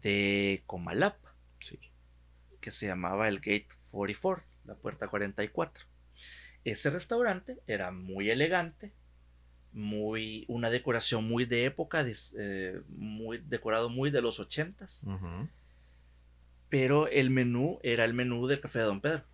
de 0.03 0.62
Comalapa, 0.66 1.35
Sí. 1.61 1.79
que 2.61 2.70
se 2.70 2.87
llamaba 2.87 3.29
el 3.29 3.37
Gate 3.38 3.68
44, 3.90 4.44
la 4.64 4.75
puerta 4.75 5.09
44. 5.09 5.85
Ese 6.64 6.90
restaurante 6.90 7.59
era 7.66 7.90
muy 7.90 8.31
elegante, 8.31 8.92
muy 9.73 10.44
una 10.49 10.68
decoración 10.70 11.27
muy 11.29 11.44
de 11.44 11.64
época, 11.64 12.05
eh, 12.38 12.81
muy 12.88 13.38
decorado 13.38 13.88
muy 13.88 14.11
de 14.11 14.20
los 14.20 14.40
ochentas, 14.40 15.05
Ujú. 15.05 15.49
pero 16.68 17.09
el 17.09 17.31
menú 17.31 17.79
era 17.83 18.05
el 18.05 18.14
menú 18.14 18.46
del 18.46 18.61
Café 18.61 18.81
de 18.81 18.85
Don 18.87 19.01
Pedro. 19.01 19.25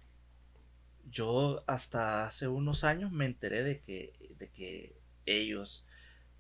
Yo 1.11 1.63
hasta 1.67 2.27
hace 2.27 2.49
unos 2.49 2.85
años 2.85 3.13
me 3.13 3.27
enteré 3.27 3.63
de 3.63 3.81
que, 3.81 4.13
de 4.39 4.49
que 4.51 4.97
ellos 5.25 5.87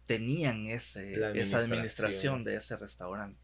tenían 0.06 0.66
ese, 0.66 1.14
esa 1.38 1.58
administración. 1.58 2.44
de 2.44 2.56
ese 2.56 2.76
restaurante. 2.76 3.40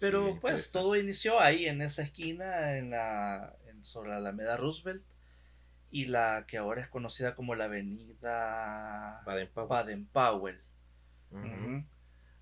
Pero 0.00 0.32
Sí, 0.32 0.38
pues 0.40 0.72
todo 0.72 0.96
inició 0.96 1.40
ahí 1.40 1.66
en 1.66 1.80
esa 1.80 2.02
esquina 2.02 2.76
en 2.76 2.90
la 2.90 3.56
en, 3.66 3.84
sobre 3.84 4.10
la 4.10 4.18
Alameda 4.18 4.56
Roosevelt 4.56 5.02
y 5.90 6.06
la 6.06 6.44
que 6.46 6.58
ahora 6.58 6.82
es 6.82 6.88
conocida 6.88 7.34
como 7.34 7.54
la 7.54 7.64
Avenida 7.64 9.22
Baden-Powell. 9.24 10.60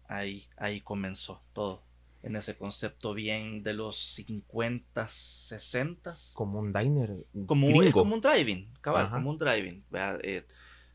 Ahí 0.09 0.49
ahí 0.57 0.81
comenzó 0.81 1.43
todo 1.53 1.83
en 2.25 2.37
ese 2.37 2.57
concepto 2.57 3.13
bien 3.13 3.63
de 3.63 3.75
los 3.75 3.97
50, 3.99 5.07
60 5.07 6.15
Como 6.33 6.59
un 6.59 6.73
diner 6.73 7.15
como, 7.47 7.83
es 7.83 7.93
como 7.93 8.15
un 8.15 8.21
driving, 8.21 8.73
cabal, 8.81 9.07
Ajá. 9.07 9.17
como 9.17 9.31
un 9.31 9.39
driving. 9.39 9.85
eh, 10.23 10.45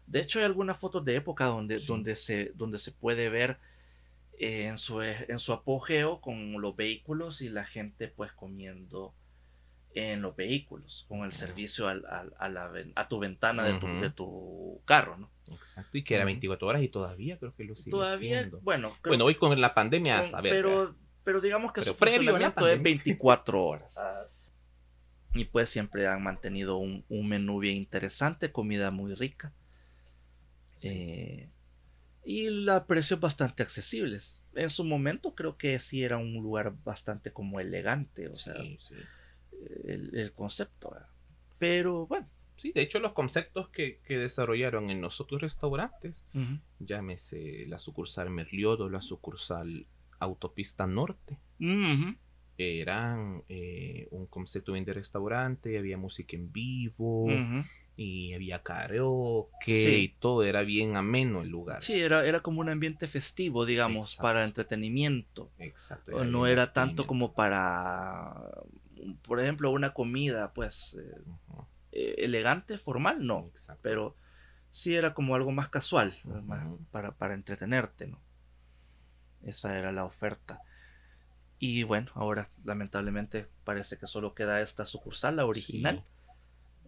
de 0.07 0.19
hecho, 0.19 0.39
hay 0.39 0.45
algunas 0.45 0.77
fotos 0.77 1.05
de 1.05 1.15
época 1.15 1.45
donde, 1.45 1.79
Sí. 1.79 1.87
donde, 1.87 2.15
se, 2.15 2.51
donde 2.55 2.79
se 2.79 2.91
puede 2.91 3.29
ver 3.29 3.59
eh, 4.39 4.65
en, 4.65 4.79
su, 4.79 5.01
en 5.03 5.37
su 5.37 5.53
apogeo 5.53 6.19
con 6.19 6.59
los 6.61 6.75
vehículos 6.75 7.41
y 7.43 7.49
la 7.49 7.63
gente 7.65 8.07
pues 8.07 8.31
comiendo 8.31 9.13
en 9.93 10.21
los 10.21 10.35
vehículos, 10.35 11.05
con 11.07 11.23
el 11.23 11.31
servicio 11.31 11.87
al, 11.87 12.05
al, 12.05 12.33
a, 12.39 12.49
la, 12.49 12.71
a, 12.95 13.07
tu 13.07 13.19
ventana 13.19 13.63
de, 13.63 13.73
tu, 13.79 13.87
de, 13.87 14.09
tu, 14.09 14.81
carro, 14.85 15.17
¿no? 15.17 15.29
Exacto, 15.51 15.97
y 15.97 16.03
que 16.03 16.15
era 16.15 16.25
24 16.25 16.67
horas 16.67 16.81
y 16.83 16.87
todavía 16.89 17.37
creo 17.37 17.53
que 17.55 17.63
lo 17.63 17.75
sigue 17.75 17.91
Todavía, 17.91 18.39
siendo. 18.39 18.61
bueno. 18.61 18.95
bueno, 19.03 19.25
hoy 19.25 19.35
con 19.35 19.59
la 19.59 19.73
pandemia, 19.73 20.23
con, 20.23 20.35
a 20.35 20.41
ver, 20.41 20.53
pero, 20.53 20.95
pero 21.29 21.41
digamos 21.41 21.71
que 21.73 21.81
pero 21.81 21.93
su 21.93 21.99
funcionamiento 21.99 22.67
es 22.67 22.81
24 22.81 23.63
horas. 23.63 23.99
Ah. 23.99 24.25
Y 25.35 25.45
pues 25.45 25.69
siempre 25.69 26.07
han 26.07 26.23
mantenido 26.23 26.77
un, 26.77 27.05
un, 27.07 27.29
menú 27.29 27.59
bien 27.59 27.77
interesante, 27.77 28.51
comida 28.51 28.89
muy 28.89 29.13
rica. 29.13 29.53
Sí. 30.79 30.87
Eh, 30.89 31.49
y 32.25 32.49
los 32.49 32.81
precios 32.85 33.19
bastante 33.19 33.61
accesibles. 33.61 34.41
En 34.55 34.71
su 34.71 34.83
momento 34.83 35.35
creo 35.35 35.55
que 35.55 35.79
sí 35.79 36.03
era 36.03 36.17
un 36.17 36.33
lugar 36.33 36.73
bastante 36.83 37.31
como 37.31 37.59
elegante, 37.59 38.27
o 38.27 38.33
sea, 38.33 38.55
sí. 38.79 38.95
El, 39.85 40.17
el, 40.17 40.31
concepto. 40.31 40.97
Pero 41.59 42.07
bueno. 42.07 42.27
Sí, 42.55 42.71
de 42.71 42.81
hecho 42.81 42.99
los 42.99 43.13
conceptos 43.13 43.69
que, 43.69 43.99
que 43.99 44.17
desarrollaron 44.17 44.89
en 44.89 44.99
los 44.99 45.21
otros 45.21 45.41
restaurantes, 45.41 46.25
uh 46.33 46.39
-huh. 46.39 46.61
llámese 46.79 47.67
la 47.67 47.77
sucursal 47.77 48.31
Merliodo, 48.31 48.89
la 48.89 49.03
sucursal 49.03 49.85
Autopista 50.19 50.85
Norte, 50.87 51.39
uh 51.59 51.65
-huh. 51.65 52.17
eran 52.57 53.43
eh, 53.49 54.07
un 54.11 54.25
concepto 54.27 54.73
bien 54.73 54.85
de 54.85 54.93
restaurante, 54.93 55.77
había 55.77 55.97
música 55.97 56.35
en 56.35 56.51
vivo, 56.51 57.25
uh 57.25 57.29
-huh 57.29 57.65
y 58.01 58.33
había 58.33 58.63
karaoke 58.63 59.83
sí. 59.83 59.95
y 59.95 60.07
todo, 60.07 60.43
era 60.43 60.61
bien 60.61 60.95
ameno 60.95 61.41
el 61.41 61.49
lugar. 61.49 61.81
Sí, 61.81 61.99
era, 61.99 62.25
era 62.25 62.39
como 62.39 62.61
un 62.61 62.69
ambiente 62.69 63.09
festivo, 63.09 63.65
digamos, 63.65 64.13
Exacto. 64.13 64.23
para 64.23 64.45
entretenimiento. 64.45 65.51
Exacto. 65.59 66.11
Era 66.15 66.23
no 66.23 66.47
era 66.47 66.71
tanto 66.71 67.05
como 67.05 67.33
para, 67.33 68.41
por 69.23 69.41
ejemplo, 69.41 69.69
una 69.71 69.93
comida, 69.93 70.53
pues, 70.53 70.97
eh, 70.97 71.19
uh 71.27 71.57
-huh. 71.57 71.65
eh, 71.91 72.15
elegante, 72.19 72.77
formal, 72.77 73.25
no. 73.27 73.47
Exacto. 73.47 73.81
Pero 73.83 74.15
sí 74.69 74.95
era 74.95 75.13
como 75.13 75.35
algo 75.35 75.51
más 75.51 75.67
casual, 75.67 76.13
uh 76.23 76.29
-huh. 76.29 76.41
más 76.43 76.67
para, 76.91 77.11
para 77.17 77.33
entretenerte, 77.33 78.07
¿no? 78.07 78.21
Esa 79.43 79.77
era 79.77 79.91
la 79.91 80.05
oferta. 80.05 80.61
Y 81.59 81.83
bueno, 81.83 82.11
ahora 82.15 82.49
lamentablemente 82.63 83.47
parece 83.63 83.97
que 83.97 84.07
solo 84.07 84.33
queda 84.33 84.61
esta 84.61 84.85
sucursal, 84.85 85.35
la 85.35 85.45
original. 85.45 86.03
Sí 86.05 86.19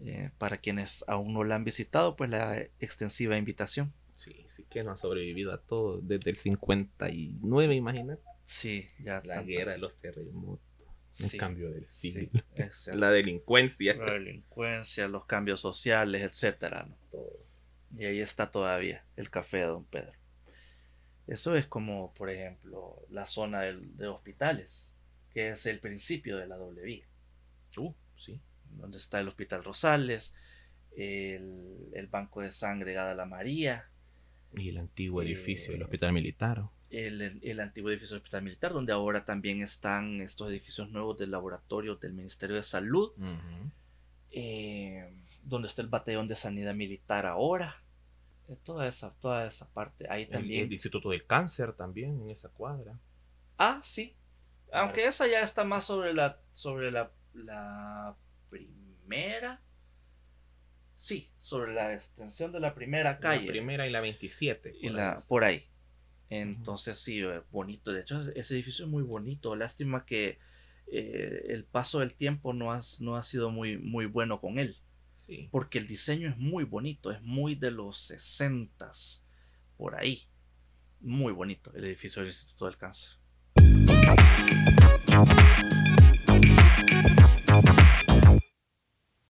eh, 0.03 0.31
para 0.39 0.57
quienes 0.57 1.05
aún 1.07 1.33
no 1.33 1.43
la 1.43 1.55
han 1.55 1.63
visitado, 1.63 2.15
pues 2.15 2.29
la 2.29 2.57
extensiva 2.79 3.37
invitación. 3.37 3.93
Sí, 4.13 4.43
sí 4.47 4.65
que 4.69 4.83
no 4.83 4.91
ha 4.91 4.95
sobrevivido 4.95 5.53
a 5.53 5.59
todo 5.59 5.99
desde 6.01 6.31
el 6.31 6.37
59, 6.37 7.75
imagínate. 7.75 8.21
Sí, 8.43 8.87
ya. 8.99 9.21
La 9.23 9.35
tanto. 9.35 9.47
guerra 9.47 9.73
de 9.73 9.77
los 9.77 9.99
terremotos. 9.99 10.59
Sí, 11.11 11.35
el 11.35 11.39
cambio 11.39 11.69
del 11.69 11.87
siglo. 11.89 12.41
Sí, 12.71 12.91
la 12.93 13.11
delincuencia. 13.11 13.95
La 13.95 14.13
delincuencia, 14.13 15.07
los 15.07 15.25
cambios 15.25 15.59
sociales, 15.59 16.23
etcétera. 16.23 16.85
¿no? 16.89 16.95
Todo. 17.11 17.45
Y 17.95 18.05
ahí 18.05 18.21
está 18.21 18.49
todavía 18.49 19.05
el 19.17 19.29
café 19.29 19.57
de 19.57 19.65
Don 19.65 19.85
Pedro. 19.85 20.13
Eso 21.27 21.55
es 21.55 21.67
como, 21.67 22.13
por 22.13 22.29
ejemplo, 22.29 23.05
la 23.09 23.25
zona 23.25 23.61
del, 23.61 23.95
de 23.97 24.07
hospitales, 24.07 24.95
que 25.29 25.49
es 25.49 25.65
el 25.65 25.79
principio 25.79 26.37
de 26.37 26.47
la 26.47 26.57
doble 26.57 26.81
vía. 26.81 27.05
Uh, 27.77 27.93
sí 28.17 28.41
donde 28.77 28.97
está 28.97 29.19
el 29.19 29.27
Hospital 29.27 29.63
Rosales, 29.63 30.35
el, 30.95 31.89
el 31.93 32.07
Banco 32.07 32.41
de 32.41 32.51
Sangre 32.51 32.93
Gada 32.93 33.25
María. 33.25 33.89
Y 34.55 34.69
el 34.69 34.77
antiguo 34.77 35.21
edificio 35.21 35.69
eh, 35.69 35.73
del 35.73 35.83
Hospital 35.83 36.13
Militar. 36.13 36.63
El, 36.89 37.39
el, 37.41 37.59
antiguo 37.59 37.89
edificio 37.89 38.15
del 38.15 38.21
Hospital 38.21 38.43
Militar, 38.43 38.73
donde 38.73 38.91
ahora 38.91 39.23
también 39.23 39.61
están 39.61 40.21
estos 40.21 40.49
edificios 40.49 40.89
nuevos 40.89 41.17
del 41.17 41.31
laboratorio 41.31 41.95
del 41.95 42.13
Ministerio 42.13 42.55
de 42.57 42.63
Salud. 42.63 43.11
Uh 43.17 43.23
-huh. 43.23 43.71
eh, 44.31 45.13
donde 45.43 45.67
está 45.67 45.81
el 45.81 45.87
batallón 45.87 46.27
de 46.27 46.35
sanidad 46.35 46.75
militar 46.75 47.25
ahora. 47.25 47.81
Toda 48.57 48.87
esa, 48.87 49.13
toda 49.15 49.45
esa 49.45 49.69
parte. 49.71 50.05
Ahí 50.09 50.25
también. 50.25 50.61
El, 50.61 50.67
el 50.67 50.73
Instituto 50.73 51.09
del 51.09 51.25
Cáncer 51.25 51.73
también, 51.73 52.21
en 52.21 52.29
esa 52.29 52.49
cuadra. 52.49 52.99
Ah, 53.57 53.79
sí. 53.83 54.15
Aunque 54.71 55.05
esa 55.05 55.27
ya 55.27 55.41
está 55.41 55.63
más 55.63 55.85
sobre 55.85 56.13
la, 56.13 56.39
sobre 56.51 56.91
la, 56.91 57.11
la 57.33 58.15
primera. 58.49 59.61
Sí, 60.97 61.31
sobre 61.39 61.73
la 61.73 61.93
extensión 61.93 62.51
de 62.51 62.59
la 62.59 62.73
primera 62.73 63.19
calle. 63.19 63.45
La 63.45 63.51
primera 63.51 63.87
y 63.87 63.91
la 63.91 64.01
27. 64.01 64.77
Y 64.81 64.89
la, 64.89 65.17
por 65.27 65.43
ahí. 65.43 65.67
Entonces, 66.29 66.99
sí, 66.99 67.19
eh, 67.21 67.41
bonito. 67.51 67.91
De 67.91 68.01
hecho, 68.01 68.21
ese 68.35 68.53
edificio 68.53 68.85
es 68.85 68.91
muy 68.91 69.03
bonito. 69.03 69.55
Lástima 69.55 70.05
que 70.05 70.39
eh, 70.87 71.45
el 71.49 71.65
paso 71.65 71.99
del 71.99 72.13
tiempo 72.13 72.53
no, 72.53 72.71
has, 72.71 73.01
no 73.01 73.15
ha 73.15 73.23
sido 73.23 73.49
muy, 73.51 73.77
muy 73.77 74.05
bueno 74.05 74.39
con 74.39 74.59
él. 74.59 74.77
Porque 75.49 75.77
el 75.77 75.87
diseño 75.87 76.29
es 76.29 76.37
muy 76.37 76.63
bonito. 76.63 77.11
Es 77.11 77.21
muy 77.21 77.55
de 77.55 77.71
los 77.71 77.97
60 77.99 78.91
por 79.77 79.95
ahí. 79.95 80.23
Muy 80.99 81.33
bonito 81.33 81.71
el 81.73 81.85
edificio 81.85 82.21
del 82.21 82.29
Instituto 82.29 82.65
del 82.65 82.77
Cáncer. 82.77 83.13